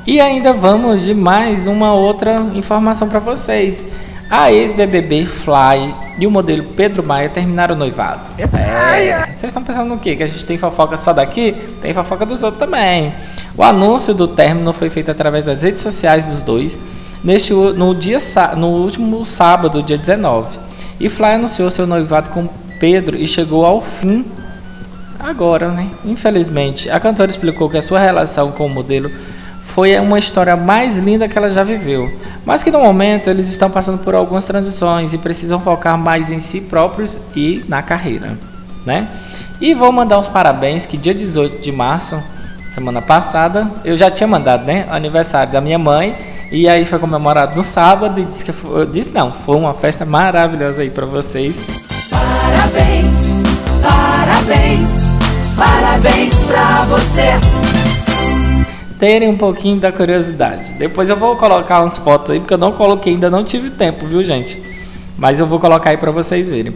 E 0.07 0.21
ainda 0.21 0.53
vamos 0.53 1.03
de 1.03 1.13
mais 1.13 1.67
uma 1.67 1.93
outra 1.93 2.41
informação 2.55 3.09
para 3.09 3.19
vocês. 3.19 3.85
A 4.31 4.53
ex-BBB 4.53 5.27
Fly 5.27 5.93
e 6.21 6.29
o 6.29 6.31
modelo 6.31 6.63
Pedro 6.77 7.03
Maia 7.03 7.29
terminaram 7.29 7.75
o 7.75 7.79
noivado. 7.79 8.21
É, 8.39 9.27
vocês 9.35 9.51
estão 9.51 9.65
pensando 9.65 9.89
no 9.89 9.99
quê? 9.99 10.15
Que 10.15 10.23
a 10.23 10.27
gente 10.29 10.47
tem 10.47 10.57
fofoca 10.57 10.97
só 10.97 11.13
daqui? 11.13 11.57
Tem 11.83 11.93
fofoca 11.93 12.25
dos 12.25 12.45
outros 12.45 12.61
também. 12.61 13.13
O 13.57 13.65
anúncio 13.65 14.15
do 14.15 14.29
término 14.29 14.73
foi 14.73 14.91
feito 14.91 15.11
através 15.11 15.45
das 15.45 15.63
redes 15.63 15.83
sociais 15.83 16.25
dos 16.25 16.41
dois 16.41 16.79
neste, 17.25 17.53
no, 17.53 17.93
dia, 17.93 18.21
no 18.57 18.69
último 18.69 19.25
sábado, 19.25 19.83
dia 19.83 19.99
19. 19.99 20.57
E 21.01 21.09
Fly 21.09 21.35
anunciou 21.35 21.69
seu 21.69 21.85
noivado 21.85 22.31
com 22.31 22.49
Pedro 22.79 23.17
e 23.17 23.27
chegou 23.27 23.67
ao 23.67 23.83
fim 23.83 24.25
agora, 25.19 25.67
né? 25.69 25.89
Infelizmente. 26.05 26.89
A 26.91 27.01
cantora 27.01 27.29
explicou 27.29 27.69
que 27.69 27.77
a 27.77 27.83
sua 27.83 27.99
relação 27.99 28.53
com 28.53 28.67
o 28.67 28.71
modelo 28.71 29.11
foi 29.77 30.01
uma 30.01 30.19
história 30.19 30.57
mais 30.57 30.97
linda 30.97 31.29
que 31.29 31.37
ela 31.37 31.51
já 31.51 31.63
viveu, 31.63 32.11
mas 32.47 32.63
que 32.63 32.71
no 32.71 32.81
momento 32.81 33.29
eles 33.29 33.47
estão 33.47 33.69
passando 33.71 33.99
por 33.99 34.15
algumas 34.15 34.43
transições 34.43 35.13
e 35.13 35.19
precisam 35.19 35.61
focar 35.61 35.99
mais 35.99 36.31
em 36.31 36.41
si 36.41 36.63
próprios 36.63 37.19
e 37.37 37.63
na 37.69 37.83
carreira, 37.83 38.39
né? 38.87 39.07
E 39.61 39.75
vou 39.75 39.93
mandar 39.93 40.19
os 40.19 40.29
parabéns 40.29 40.87
que 40.87 40.97
dia 40.97 41.15
18 41.15 41.61
de 41.61 41.71
março, 41.71 42.19
semana 42.75 43.03
passada, 43.03 43.71
eu 43.85 43.99
já 43.99 44.11
tinha 44.11 44.27
mandado, 44.27 44.65
né, 44.65 44.87
aniversário 44.91 45.53
da 45.53 45.61
minha 45.61 45.79
mãe, 45.79 46.17
e 46.51 46.67
aí 46.67 46.87
foi 46.87 46.99
comemorado 46.99 47.55
no 47.55 47.63
sábado 47.63 48.19
e 48.19 48.25
disse 48.25 48.47
que 48.47 48.53
disse 48.91 49.13
não, 49.13 49.31
foi 49.31 49.57
uma 49.57 49.75
festa 49.75 50.07
maravilhosa 50.07 50.81
aí 50.81 50.89
para 50.89 51.05
vocês. 51.05 51.55
Parabéns, 52.09 53.43
parabéns, 53.83 54.91
parabéns 55.55 56.35
pra 56.45 56.85
você 56.85 57.76
terem 58.99 59.29
um 59.29 59.37
pouquinho 59.37 59.79
da 59.79 59.93
curiosidade. 59.93 60.73
Depois 60.73 61.09
eu 61.09 61.17
vou 61.17 61.37
colocar 61.37 61.83
uns 61.85 61.99
fotos 61.99 62.31
aí, 62.31 62.41
porque 62.41 62.55
eu 62.55 62.59
não 62.59 62.73
coloquei, 62.73 63.15
ainda 63.15 63.31
não 63.31 63.45
tive 63.45 63.71
tempo, 63.71 64.07
viu, 64.07 64.23
gente? 64.25 64.61
Mas 65.19 65.41
eu 65.41 65.47
vou 65.47 65.61
colocar 65.61 65.91
aí 65.91 65.97
para 65.97 66.11
vocês 66.11 66.49
verem. 66.49 66.73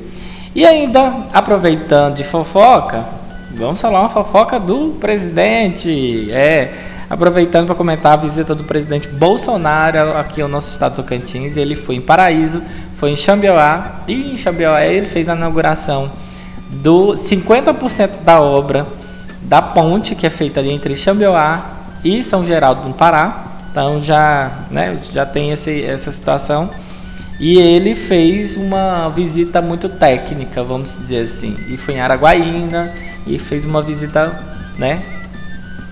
E 0.55 0.67
ainda, 0.67 1.13
aproveitando 1.33 2.17
de 2.17 2.25
fofoca, 2.25 3.05
vamos 3.55 3.81
falar 3.81 4.01
uma 4.01 4.09
fofoca 4.09 4.59
do 4.59 4.97
presidente. 5.01 6.31
É, 6.31 6.73
aproveitando 7.09 7.67
para 7.67 7.75
comentar 7.75 8.13
a 8.13 8.17
visita 8.17 8.55
do 8.55 8.65
presidente 8.65 9.09
Bolsonaro 9.09 10.17
aqui 10.17 10.41
ao 10.41 10.49
nosso 10.49 10.71
estado 10.71 10.95
do 10.95 11.03
Tocantins. 11.03 11.57
Ele 11.57 11.75
foi 11.75 11.97
em 11.97 12.01
Paraíso, 12.01 12.63
foi 12.99 13.11
em 13.11 13.17
Xambioá, 13.17 14.03
e 14.07 14.33
em 14.33 14.37
Xambioá 14.37 14.87
ele 14.87 15.07
fez 15.07 15.29
a 15.29 15.35
inauguração 15.35 16.11
do 16.71 17.15
50% 17.15 18.23
da 18.25 18.41
obra 18.41 18.87
da 19.43 19.61
ponte 19.61 20.15
que 20.15 20.25
é 20.25 20.31
feita 20.31 20.61
ali 20.61 20.71
entre 20.71 20.95
Xambioá 20.95 21.80
e 22.05 22.23
São 22.25 22.45
Geraldo 22.45 22.87
no 22.89 22.95
Pará. 22.95 23.47
Então 23.71 24.03
já, 24.03 24.51
né, 24.71 24.99
já 25.13 25.25
tem 25.25 25.51
esse, 25.51 25.83
essa 25.83 26.11
situação. 26.11 26.71
E 27.39 27.59
ele 27.59 27.95
fez 27.95 28.57
uma 28.57 29.09
visita 29.09 29.63
muito 29.63 29.89
técnica, 29.89 30.63
vamos 30.63 30.97
dizer 30.99 31.25
assim. 31.25 31.57
E 31.69 31.77
foi 31.77 31.95
em 31.95 32.01
Araguaína 32.01 32.93
e 33.27 33.39
fez 33.39 33.65
uma 33.65 33.81
visita, 33.81 34.39
né, 34.79 35.03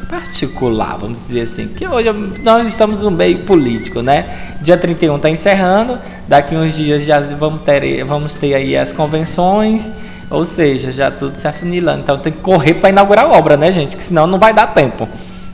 particular, 0.08 0.98
vamos 0.98 1.18
dizer 1.20 1.42
assim. 1.42 1.68
Que 1.68 1.86
hoje 1.86 2.12
nós 2.42 2.68
estamos 2.68 3.02
no 3.02 3.10
meio 3.10 3.38
político, 3.40 4.02
né? 4.02 4.26
Dia 4.60 4.76
31 4.76 5.16
está 5.16 5.30
encerrando, 5.30 5.98
daqui 6.26 6.56
uns 6.56 6.74
dias 6.74 7.04
já 7.04 7.20
vamos 7.20 7.62
ter, 7.62 8.04
vamos 8.04 8.34
ter 8.34 8.54
aí 8.54 8.76
as 8.76 8.92
convenções, 8.92 9.90
ou 10.30 10.44
seja, 10.44 10.90
já 10.90 11.10
tudo 11.10 11.36
se 11.36 11.46
afunilando. 11.46 12.00
Então 12.00 12.18
tem 12.18 12.32
que 12.32 12.40
correr 12.40 12.74
para 12.74 12.90
inaugurar 12.90 13.24
a 13.24 13.28
obra, 13.28 13.56
né, 13.56 13.70
gente? 13.70 13.96
Que 13.96 14.04
senão 14.04 14.26
não 14.26 14.38
vai 14.38 14.52
dar 14.52 14.68
tempo. 14.68 15.08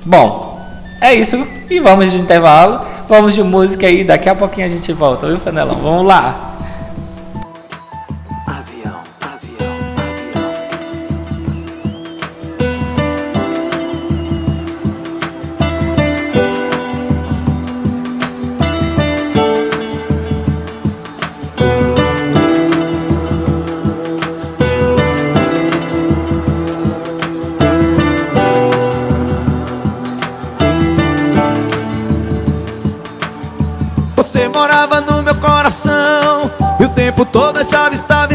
Bom, 0.04 0.60
é 1.00 1.14
isso. 1.14 1.46
E 1.70 1.80
vamos 1.80 2.12
de 2.12 2.18
intervalo. 2.18 2.84
Vamos 3.08 3.34
de 3.34 3.42
música 3.42 3.86
aí. 3.86 4.04
Daqui 4.04 4.28
a 4.28 4.34
pouquinho 4.34 4.66
a 4.66 4.70
gente 4.70 4.92
volta, 4.92 5.26
viu, 5.26 5.38
Fanelão? 5.38 5.76
Vamos 5.76 6.06
lá. 6.06 6.54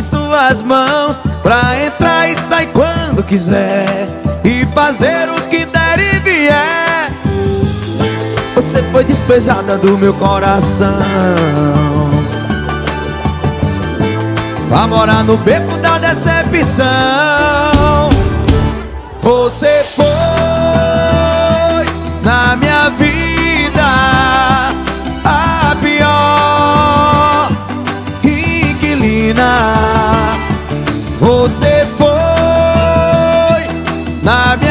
Suas 0.01 0.62
mãos. 0.62 1.21
Pra 1.43 1.62
entrar 1.86 2.29
e 2.29 2.36
sair 2.36 2.67
quando 2.67 3.24
quiser 3.24 4.07
E 4.43 4.65
fazer 4.74 5.29
o 5.29 5.41
que 5.50 5.65
der 5.65 6.00
e 6.00 6.19
vier. 6.19 7.12
Você 8.55 8.83
foi 8.91 9.03
despejada 9.03 9.77
do 9.77 9.98
meu 9.98 10.13
coração. 10.13 10.89
Vá 14.69 14.86
morar 14.88 15.24
no 15.24 15.38
beco 15.38 15.77
da 15.77 15.98
decepção 15.98 17.28
você 31.20 31.86
foi 31.98 32.08
na 34.24 34.55
minha 34.55 34.69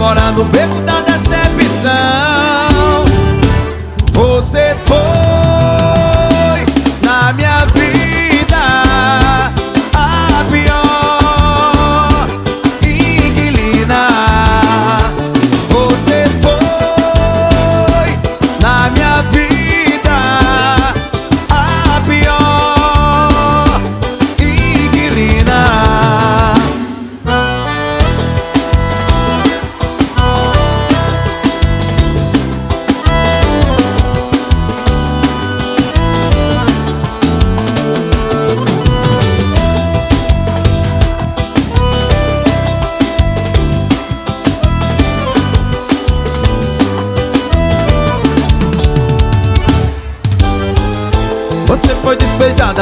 Vá 0.00 0.06
morar 0.06 0.32
no 0.32 0.44
beco 0.44 0.80
da 0.80 0.99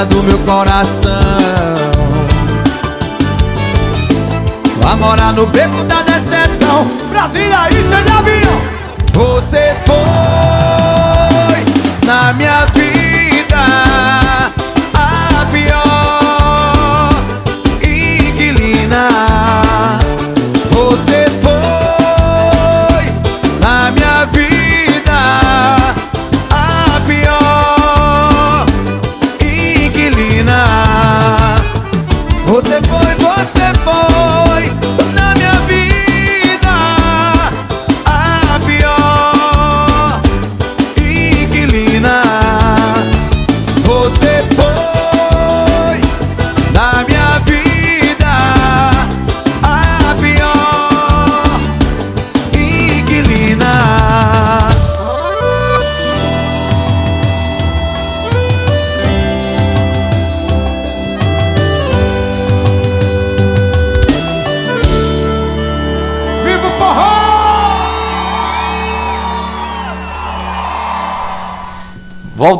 do 0.06 0.22
meu 0.22 0.38
coração. 0.38 1.10
Vá 4.80 4.96
morar 4.96 5.32
no 5.32 5.46
beco 5.46 5.84
da 5.84 6.02
decepção. 6.02 6.86
Brasília, 7.10 7.68
isso 7.70 7.94
é 7.94 8.02
de 8.02 8.12
avião 8.12 8.60
Você 9.12 9.74
foi 9.86 9.96
na 12.06 12.32
minha 12.32 12.64
vida 12.74 13.87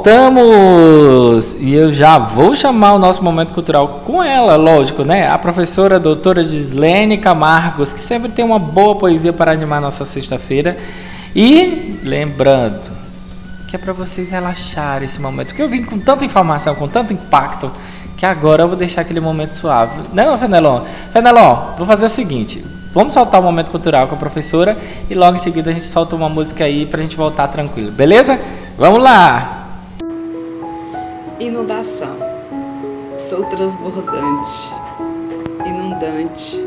Voltamos! 0.09 1.55
E 1.61 1.75
eu 1.75 1.93
já 1.93 2.19
vou 2.19 2.57
chamar 2.57 2.95
o 2.95 2.99
nosso 2.99 3.23
momento 3.23 3.53
cultural 3.53 4.01
com 4.07 4.25
ela, 4.25 4.57
lógico, 4.57 5.05
né? 5.05 5.29
A 5.29 5.37
professora 5.37 6.01
doutora 6.01 6.43
Gislene 6.43 7.19
Camargos, 7.19 7.93
que 7.93 8.03
sempre 8.03 8.31
tem 8.31 8.43
uma 8.43 8.59
boa 8.59 8.95
poesia 8.95 9.35
para 9.35 9.53
animar 9.53 9.83
nossa 9.83 10.07
sexta-feira. 10.07 10.79
E 11.37 12.01
lembrando 12.03 12.91
que 13.69 13.77
é 13.77 13.79
para 13.79 13.93
vocês 13.93 14.31
relaxarem 14.31 15.05
esse 15.05 15.21
momento, 15.21 15.49
porque 15.49 15.61
eu 15.61 15.69
vim 15.69 15.85
com 15.85 15.99
tanta 15.99 16.25
informação, 16.25 16.75
com 16.75 16.89
tanto 16.89 17.13
impacto, 17.13 17.71
que 18.17 18.25
agora 18.25 18.63
eu 18.63 18.69
vou 18.69 18.79
deixar 18.79 19.03
aquele 19.03 19.21
momento 19.21 19.53
suave. 19.53 20.01
Não, 20.15 20.39
Fenelon? 20.39 20.85
Fenelon, 21.13 21.75
vou 21.77 21.87
fazer 21.87 22.07
o 22.07 22.09
seguinte: 22.09 22.65
vamos 22.95 23.13
soltar 23.13 23.43
o 23.43 23.45
momento 23.45 23.71
cultural 23.71 24.07
com 24.07 24.15
a 24.15 24.19
professora 24.19 24.75
e 25.11 25.15
logo 25.15 25.37
em 25.37 25.41
seguida 25.41 25.69
a 25.69 25.75
gente 25.75 25.87
solta 25.87 26.17
uma 26.17 26.31
música 26.31 26.65
aí 26.65 26.87
pra 26.87 27.03
gente 27.03 27.15
voltar 27.15 27.49
tranquilo, 27.49 27.91
beleza? 27.93 28.41
Vamos 28.79 29.03
lá! 29.03 29.58
Inundação. 31.41 32.17
Sou 33.17 33.45
transbordante, 33.45 34.75
inundante, 35.65 36.61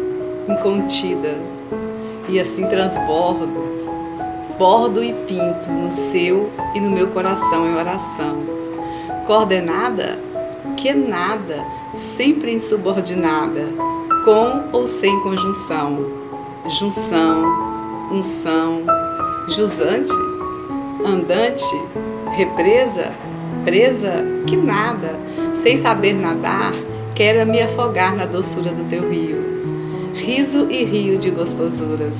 incontida, 0.48 1.38
e 2.30 2.40
assim 2.40 2.66
transbordo, 2.68 3.50
bordo 4.58 5.04
e 5.04 5.12
pinto 5.12 5.70
no 5.70 5.92
seu 5.92 6.50
e 6.74 6.80
no 6.80 6.90
meu 6.90 7.08
coração 7.08 7.66
em 7.68 7.76
oração. 7.76 8.38
Coordenada? 9.28 10.18
Que 10.78 10.94
nada, 10.94 11.66
sempre 11.94 12.54
insubordinada, 12.54 13.68
com 14.24 14.70
ou 14.72 14.88
sem 14.88 15.20
conjunção. 15.20 16.00
Junção, 16.80 18.10
unção, 18.10 18.84
jusante, 19.50 20.14
andante, 21.06 21.66
represa, 22.38 23.12
presa 23.64 24.24
que 24.48 24.56
nada, 24.56 25.16
sem 25.56 25.78
saber 25.78 26.14
nadar, 26.14 26.74
quero 27.16 27.50
me 27.50 27.62
afogar 27.62 28.16
na 28.16 28.26
doçura 28.26 28.72
do 28.72 28.90
teu 28.90 29.10
rio. 29.10 29.52
Riso 30.14 30.68
e 30.70 30.84
rio 30.84 31.18
de 31.18 31.30
gostosuras, 31.30 32.18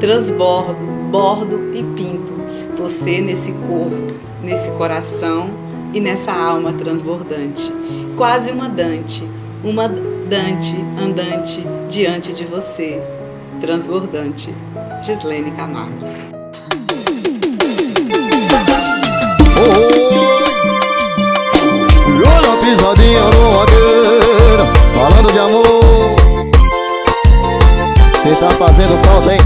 transbordo, 0.00 0.84
bordo 1.10 1.72
e 1.74 1.82
pinto, 1.82 2.34
você 2.76 3.20
nesse 3.20 3.52
corpo, 3.52 4.14
nesse 4.42 4.70
coração 4.72 5.50
e 5.92 6.00
nessa 6.00 6.32
alma 6.32 6.72
transbordante, 6.72 7.72
quase 8.16 8.50
uma 8.50 8.68
Dante, 8.68 9.22
uma 9.62 9.88
Dante 9.88 10.76
andante 11.00 11.62
diante 11.88 12.32
de 12.32 12.44
você, 12.44 13.00
transbordante. 13.60 14.52
Gislene 15.02 15.52
Camargos. 15.52 16.35
Pisadinha 22.66 23.20
no 23.20 23.50
vaqueiro 23.52 24.66
Falando 24.94 25.30
de 25.30 25.38
amor. 25.38 26.16
Quem 28.22 28.34
tá 28.34 28.50
fazendo 28.50 28.98
falta, 29.04 29.34
hein? 29.34 29.40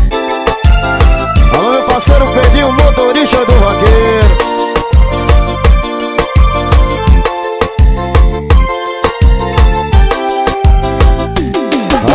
Alô, 1.54 1.70
meu 1.72 1.82
parceiro, 1.82 2.26
perdi 2.28 2.64
o 2.64 2.72
motorista 2.72 3.44
do 3.44 3.52
vaqueiro 3.52 4.50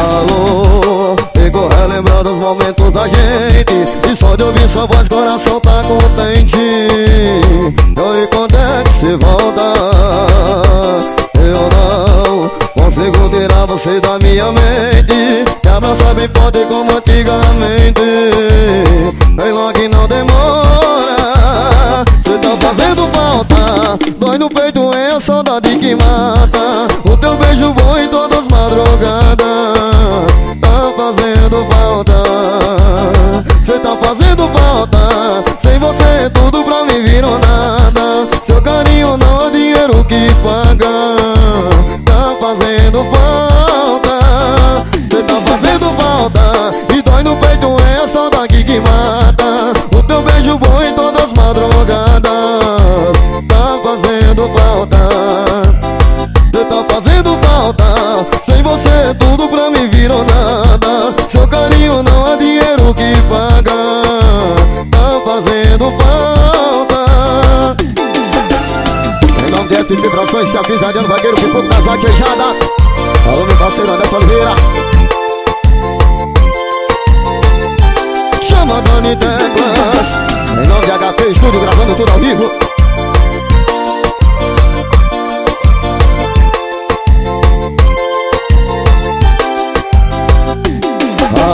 Alô, 0.10 1.16
ficou 1.36 1.68
relembrando 1.68 2.32
os 2.32 2.38
momentos 2.38 2.92
da 2.92 3.08
gente. 3.08 4.12
E 4.12 4.16
só 4.16 4.36
de 4.36 4.44
ouvir 4.44 4.68
sua 4.68 4.88
voz, 4.88 5.08
coração 5.08 5.60
tá 5.60 5.84
contente. 5.84 6.58
E 6.58 8.22
é 8.24 8.28
que 8.28 8.36
você 9.06 9.18
volta? 9.18 9.62
eu 11.38 11.70
não 11.70 12.50
Consigo 12.74 13.30
tirar 13.30 13.68
você 13.68 14.00
da 14.00 14.18
minha 14.18 14.52
mente. 14.52 15.46
Me 15.64 15.70
abraçar 15.70 16.16
bem 16.16 16.28
forte 16.30 16.66
como 16.68 16.98
antigamente. 16.98 18.02
Vem 19.38 19.52
logo 19.52 19.74
que 19.74 19.88
não 19.88 20.08
demora. 20.08 22.04
Cê 22.24 22.38
tá 22.40 22.50
fazendo 22.60 23.08
falta. 23.14 24.00
Dói 24.18 24.40
no 24.40 24.50
peito 24.50 24.90
é 24.96 25.16
a 25.16 25.20
saudade 25.20 25.78
que 25.78 25.94
mata. 25.96 26.88
O 27.04 27.16
teu 27.18 27.38
beijo 27.38 27.74
bom 27.74 27.98
em 27.98 28.08
todas 28.08 28.40
as 28.40 28.48
madrugadas. 28.48 29.46
Tá 30.60 30.92
fazendo 30.98 31.64
falta 31.66 32.15
Produções, 70.96 70.96
se 70.96 71.00
avisa 71.00 71.00
de 71.00 71.00
ano 71.00 71.08
vaqueiro, 71.08 71.36
que 71.38 71.48
pouco 71.48 71.68
das 71.68 71.86
vaquejadas. 71.86 72.56
Alô, 73.28 73.46
meu 73.46 73.58
parceiro 73.58 73.92
Anderson 73.92 74.16
Oliveira. 74.16 74.56
Chama 78.42 78.82
Dani 78.82 79.16
Teclas. 79.18 80.08
Em 80.52 80.68
nome 80.68 80.86
de 80.86 80.92
HP 80.92 81.32
Estúdio, 81.32 81.60
gravando 81.60 81.96
tudo 81.96 82.12
ao 82.12 82.20
vivo. 82.20 82.52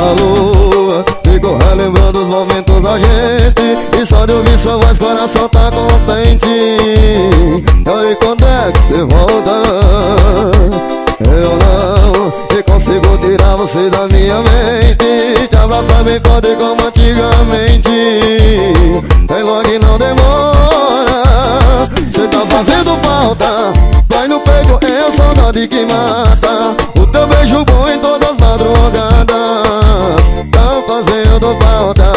Alô, 0.01 1.03
ficou 1.41 1.57
relembrando 1.57 2.21
os 2.21 2.27
momentos 2.27 2.81
da 2.83 2.97
gente. 2.97 3.99
E 3.99 4.05
só 4.05 4.25
de 4.27 4.33
ouvir 4.33 4.57
sua 4.59 4.77
voz, 4.77 4.99
coração 4.99 5.49
tá 5.49 5.71
contente. 5.71 6.47
Aí 6.47 8.15
quando 8.15 8.45
é 8.45 8.71
que 8.71 8.79
você 8.79 9.01
volta? 9.03 9.51
Eu 11.25 11.57
não 11.57 12.57
e 12.57 12.63
consigo 12.63 13.17
tirar 13.17 13.55
você 13.55 13.89
da 13.89 14.07
minha 14.07 14.37
mente. 14.37 15.47
Te 15.49 15.57
abraçar 15.57 16.03
bem 16.03 16.19
forte 16.19 16.55
como 16.55 16.87
antigamente. 16.87 17.89
Vem 19.27 19.43
logo 19.43 19.67
e 19.67 19.79
não 19.79 19.97
demora. 19.97 21.89
Cê 22.11 22.27
tá 22.27 22.45
fazendo 22.49 22.95
falta. 23.03 23.73
Vai 24.07 24.27
no 24.27 24.39
peito, 24.41 24.79
é 24.85 25.07
a 25.07 25.11
saudade 25.11 25.67
que 25.67 25.85
mata. 25.85 26.75
O 26.99 27.07
teu 27.07 27.27
beijo 27.27 27.65
bom 27.65 27.89
em 27.89 27.99
todas 27.99 28.29
as 28.29 28.37
madrugadas 28.37 30.20
fazendo 31.31 31.55
falta. 31.61 32.11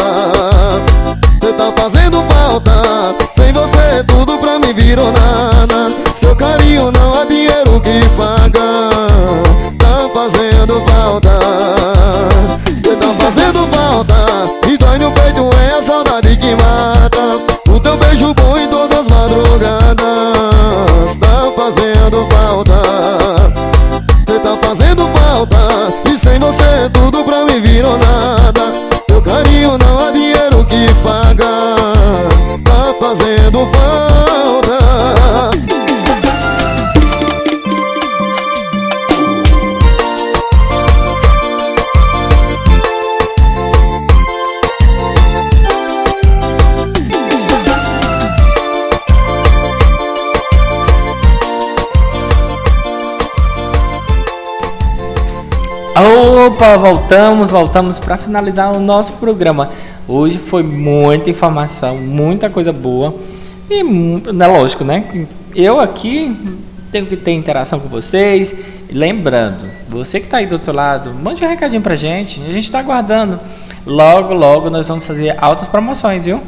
Cê 1.41 1.53
tá 1.53 1.71
fazendo 1.71 2.21
falta. 2.23 3.15
Sem 3.35 3.53
você 3.53 4.03
tudo 4.07 4.37
pra 4.37 4.59
mim 4.59 4.73
virou 4.73 5.11
nada. 5.11 5.89
Seu 6.13 6.35
carinho 6.35 6.91
não 6.91 7.13
há 7.13 7.23
dinheiro 7.23 7.79
que 7.79 8.01
paga. 8.17 8.59
Tá 9.77 10.09
fazendo 10.13 10.81
falta. 10.81 11.39
Cê 12.83 12.95
tá 12.95 13.07
fazendo 13.19 13.67
falta. 13.67 14.15
E 14.67 14.77
dói 14.77 14.99
no 14.99 15.11
peito 15.11 15.49
é 15.59 15.77
a 15.77 15.81
saudade 15.81 16.35
que 16.35 16.53
mata. 16.55 17.39
O 17.69 17.79
teu 17.79 17.95
beijo 17.97 18.33
bom 18.33 18.57
em 18.57 18.67
todas 18.67 18.99
as 18.99 19.07
madrugadas. 19.07 19.95
Tá 21.21 21.51
fazendo 21.55 22.27
falta. 22.31 22.81
Cê 24.27 24.39
tá 24.39 24.57
fazendo 24.61 25.07
falta. 25.07 25.57
E 26.11 26.17
sem 26.17 26.37
você 26.37 26.89
tudo 26.91 27.23
pra 27.23 27.45
mim 27.45 27.61
virou 27.61 27.97
nada 27.97 28.24
Opa, 56.45 56.77
voltamos, 56.77 57.49
voltamos 57.49 57.97
para 57.97 58.17
finalizar 58.17 58.71
o 58.71 58.79
nosso 58.79 59.13
programa. 59.13 59.71
Hoje 60.07 60.37
foi 60.37 60.61
muita 60.61 61.31
informação, 61.31 61.97
muita 61.97 62.51
coisa 62.51 62.71
boa. 62.71 63.15
E, 63.67 63.79
é 63.79 64.47
lógico, 64.47 64.83
né? 64.83 65.27
Eu 65.55 65.79
aqui 65.79 66.37
tenho 66.91 67.07
que 67.07 67.17
ter 67.17 67.31
interação 67.31 67.79
com 67.79 67.89
vocês. 67.89 68.53
Lembrando, 68.91 69.65
você 69.89 70.19
que 70.19 70.27
está 70.27 70.37
aí 70.37 70.45
do 70.45 70.53
outro 70.53 70.71
lado, 70.71 71.11
mande 71.11 71.43
um 71.43 71.47
recadinho 71.47 71.81
pra 71.81 71.95
gente. 71.95 72.39
A 72.41 72.53
gente 72.53 72.65
está 72.65 72.77
aguardando. 72.77 73.39
Logo, 73.83 74.31
logo 74.31 74.69
nós 74.69 74.87
vamos 74.87 75.07
fazer 75.07 75.35
altas 75.43 75.67
promoções, 75.67 76.25
viu? 76.25 76.39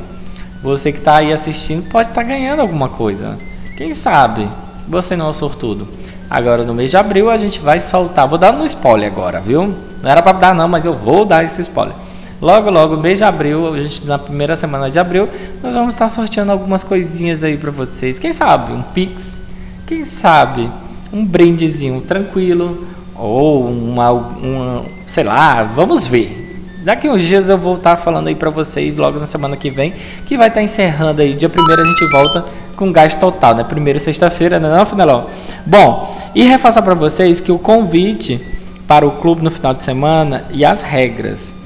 Você 0.61 0.91
que 0.91 0.99
está 0.99 1.17
aí 1.17 1.33
assistindo 1.33 1.89
pode 1.89 2.09
estar 2.09 2.21
tá 2.21 2.27
ganhando 2.27 2.61
alguma 2.61 2.87
coisa. 2.87 3.35
Quem 3.75 3.95
sabe? 3.95 4.47
Você 4.87 5.15
não 5.15 5.25
é 5.25 5.29
o 5.29 5.33
sortudo. 5.33 5.87
Agora 6.29 6.63
no 6.63 6.73
mês 6.73 6.89
de 6.89 6.97
abril 6.97 7.29
a 7.29 7.37
gente 7.37 7.59
vai 7.59 7.79
soltar. 7.79 8.27
Vou 8.27 8.37
dar 8.37 8.53
um 8.53 8.65
spoiler 8.65 9.11
agora, 9.11 9.39
viu? 9.39 9.73
Não 10.01 10.09
era 10.09 10.21
para 10.21 10.33
dar 10.33 10.55
não, 10.55 10.67
mas 10.67 10.85
eu 10.85 10.93
vou 10.93 11.25
dar 11.25 11.43
esse 11.43 11.61
spoiler. 11.61 11.95
Logo, 12.41 12.69
logo, 12.69 12.97
mês 12.97 13.17
de 13.17 13.23
abril, 13.23 13.73
a 13.73 13.81
gente 13.81 14.05
na 14.05 14.19
primeira 14.19 14.55
semana 14.55 14.91
de 14.91 14.99
abril, 14.99 15.27
nós 15.63 15.73
vamos 15.73 15.93
estar 15.93 16.07
sorteando 16.07 16.51
algumas 16.51 16.83
coisinhas 16.83 17.43
aí 17.43 17.57
para 17.57 17.71
vocês. 17.71 18.19
Quem 18.19 18.31
sabe 18.31 18.73
um 18.73 18.81
Pix, 18.81 19.41
quem 19.87 20.05
sabe 20.05 20.69
um 21.11 21.25
brindezinho 21.25 21.99
tranquilo 22.01 22.85
ou 23.15 23.65
uma, 23.67 24.11
uma 24.11 24.85
sei 25.07 25.23
lá, 25.23 25.63
vamos 25.63 26.07
ver. 26.07 26.45
Daqui 26.83 27.09
uns 27.09 27.23
dias 27.23 27.49
eu 27.49 27.57
vou 27.57 27.75
estar 27.75 27.97
falando 27.97 28.27
aí 28.27 28.35
para 28.35 28.49
vocês 28.49 28.97
logo 28.97 29.19
na 29.19 29.25
semana 29.25 29.57
que 29.57 29.69
vem, 29.69 29.93
que 30.25 30.37
vai 30.37 30.49
estar 30.49 30.61
encerrando 30.61 31.21
aí. 31.21 31.33
Dia 31.33 31.49
primeiro 31.49 31.81
a 31.81 31.85
gente 31.85 32.11
volta 32.11 32.45
com 32.75 32.91
gás 32.91 33.15
total, 33.15 33.55
né? 33.55 33.63
Primeira 33.63 33.99
sexta-feira, 33.99 34.59
né, 34.59 34.69
não, 34.69 34.85
Finelão? 34.85 35.25
Bom, 35.65 36.15
e 36.33 36.43
reforçar 36.43 36.81
para 36.81 36.93
vocês 36.93 37.39
que 37.39 37.51
o 37.51 37.59
convite 37.59 38.39
para 38.87 39.05
o 39.05 39.11
clube 39.11 39.41
no 39.41 39.51
final 39.51 39.73
de 39.73 39.83
semana 39.83 40.45
e 40.51 40.63
as 40.63 40.81
regras 40.81 41.57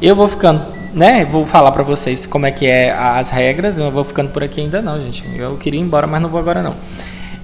eu 0.00 0.14
vou 0.14 0.28
ficando, 0.28 0.62
né? 0.94 1.24
Vou 1.24 1.44
falar 1.44 1.72
para 1.72 1.82
vocês 1.82 2.24
como 2.24 2.46
é 2.46 2.52
que 2.52 2.66
é 2.66 2.92
as 2.92 3.30
regras. 3.30 3.76
Eu 3.76 3.84
não 3.84 3.90
vou 3.90 4.04
ficando 4.04 4.30
por 4.30 4.44
aqui 4.44 4.60
ainda 4.60 4.80
não, 4.80 4.96
gente. 5.02 5.24
Eu 5.36 5.56
queria 5.56 5.80
ir 5.80 5.82
embora, 5.82 6.06
mas 6.06 6.22
não 6.22 6.28
vou 6.28 6.38
agora 6.38 6.62
não. 6.62 6.74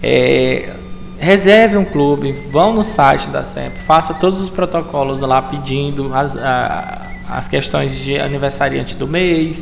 É, 0.01 0.73
reserve 1.19 1.77
um 1.77 1.85
clube, 1.85 2.33
vão 2.53 2.73
no 2.73 2.85
site 2.85 3.29
da 3.29 3.43
SEMP, 3.43 3.75
faça 3.87 4.15
todos 4.15 4.41
os 4.41 4.49
protocolos 4.49 5.21
lá 5.21 5.43
pedindo 5.43 6.15
as, 6.15 6.37
a, 6.37 7.03
as 7.29 7.49
questões 7.49 7.93
de 7.97 8.21
aniversariante 8.21 8.97
do 8.97 9.09
mês. 9.09 9.57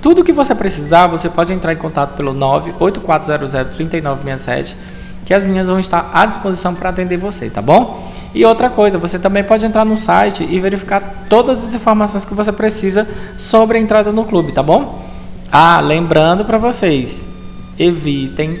Tudo 0.00 0.24
que 0.24 0.32
você 0.32 0.54
precisar, 0.54 1.08
você 1.08 1.28
pode 1.28 1.52
entrar 1.52 1.74
em 1.74 1.76
contato 1.76 2.16
pelo 2.16 2.32
98400 2.32 3.50
3967, 3.76 4.76
que 5.28 5.34
as 5.34 5.44
minhas 5.44 5.68
vão 5.68 5.78
estar 5.78 6.10
à 6.14 6.24
disposição 6.24 6.74
para 6.74 6.88
atender 6.88 7.18
você, 7.18 7.50
tá 7.50 7.60
bom? 7.60 8.02
E 8.34 8.46
outra 8.46 8.70
coisa, 8.70 8.96
você 8.96 9.18
também 9.18 9.44
pode 9.44 9.66
entrar 9.66 9.84
no 9.84 9.94
site 9.94 10.42
e 10.42 10.58
verificar 10.58 11.26
todas 11.28 11.62
as 11.62 11.74
informações 11.74 12.24
que 12.24 12.32
você 12.32 12.50
precisa 12.50 13.06
sobre 13.36 13.76
a 13.76 13.80
entrada 13.80 14.10
no 14.10 14.24
clube, 14.24 14.52
tá 14.52 14.62
bom? 14.62 15.04
Ah, 15.52 15.80
lembrando 15.80 16.46
para 16.46 16.56
vocês, 16.56 17.28
evitem 17.78 18.58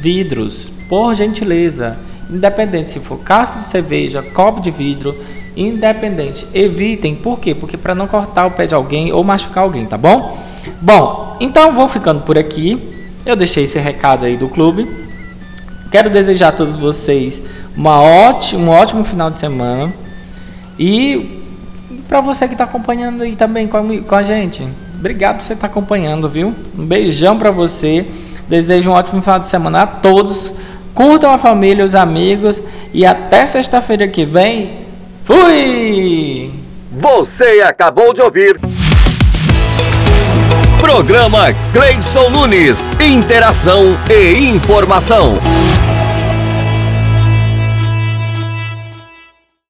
vidros, 0.00 0.72
por 0.88 1.14
gentileza. 1.14 1.98
Independente 2.30 2.88
se 2.88 2.98
for 2.98 3.18
casco 3.18 3.58
de 3.58 3.66
cerveja, 3.66 4.22
copo 4.22 4.62
de 4.62 4.70
vidro, 4.70 5.14
independente, 5.54 6.46
evitem. 6.54 7.14
Por 7.14 7.38
quê? 7.38 7.54
Porque 7.54 7.76
para 7.76 7.94
não 7.94 8.06
cortar 8.06 8.46
o 8.46 8.52
pé 8.52 8.66
de 8.66 8.74
alguém 8.74 9.12
ou 9.12 9.22
machucar 9.22 9.64
alguém, 9.64 9.84
tá 9.84 9.98
bom? 9.98 10.34
Bom, 10.80 11.36
então 11.40 11.74
vou 11.74 11.90
ficando 11.90 12.22
por 12.22 12.38
aqui. 12.38 12.80
Eu 13.26 13.36
deixei 13.36 13.64
esse 13.64 13.78
recado 13.78 14.24
aí 14.24 14.38
do 14.38 14.48
clube. 14.48 15.03
Quero 15.94 16.10
desejar 16.10 16.48
a 16.48 16.50
todos 16.50 16.74
vocês 16.74 17.40
uma 17.76 18.02
ótima, 18.02 18.64
um 18.64 18.68
ótimo 18.68 19.04
final 19.04 19.30
de 19.30 19.38
semana. 19.38 19.92
E 20.76 21.40
para 22.08 22.20
você 22.20 22.48
que 22.48 22.54
está 22.54 22.64
acompanhando 22.64 23.22
aí 23.22 23.36
também 23.36 23.68
com 23.68 24.12
a, 24.16 24.22
gente, 24.24 24.66
obrigado 24.98 25.36
por 25.36 25.44
você 25.44 25.52
estar 25.52 25.68
tá 25.68 25.70
acompanhando, 25.70 26.28
viu? 26.28 26.52
Um 26.76 26.84
beijão 26.84 27.38
para 27.38 27.52
você. 27.52 28.04
Desejo 28.48 28.90
um 28.90 28.92
ótimo 28.92 29.22
final 29.22 29.38
de 29.38 29.46
semana 29.46 29.82
a 29.82 29.86
todos. 29.86 30.52
Curtam 30.96 31.32
a 31.32 31.38
família, 31.38 31.84
os 31.84 31.94
amigos 31.94 32.60
e 32.92 33.06
até 33.06 33.46
sexta-feira 33.46 34.08
que 34.08 34.24
vem. 34.24 34.72
Fui! 35.22 36.50
Você 36.90 37.62
acabou 37.64 38.12
de 38.12 38.20
ouvir. 38.20 38.58
Programa 40.80 41.54
Cleison 41.72 42.30
Nunes. 42.30 42.90
Interação 43.00 43.96
e 44.10 44.50
informação. 44.50 45.38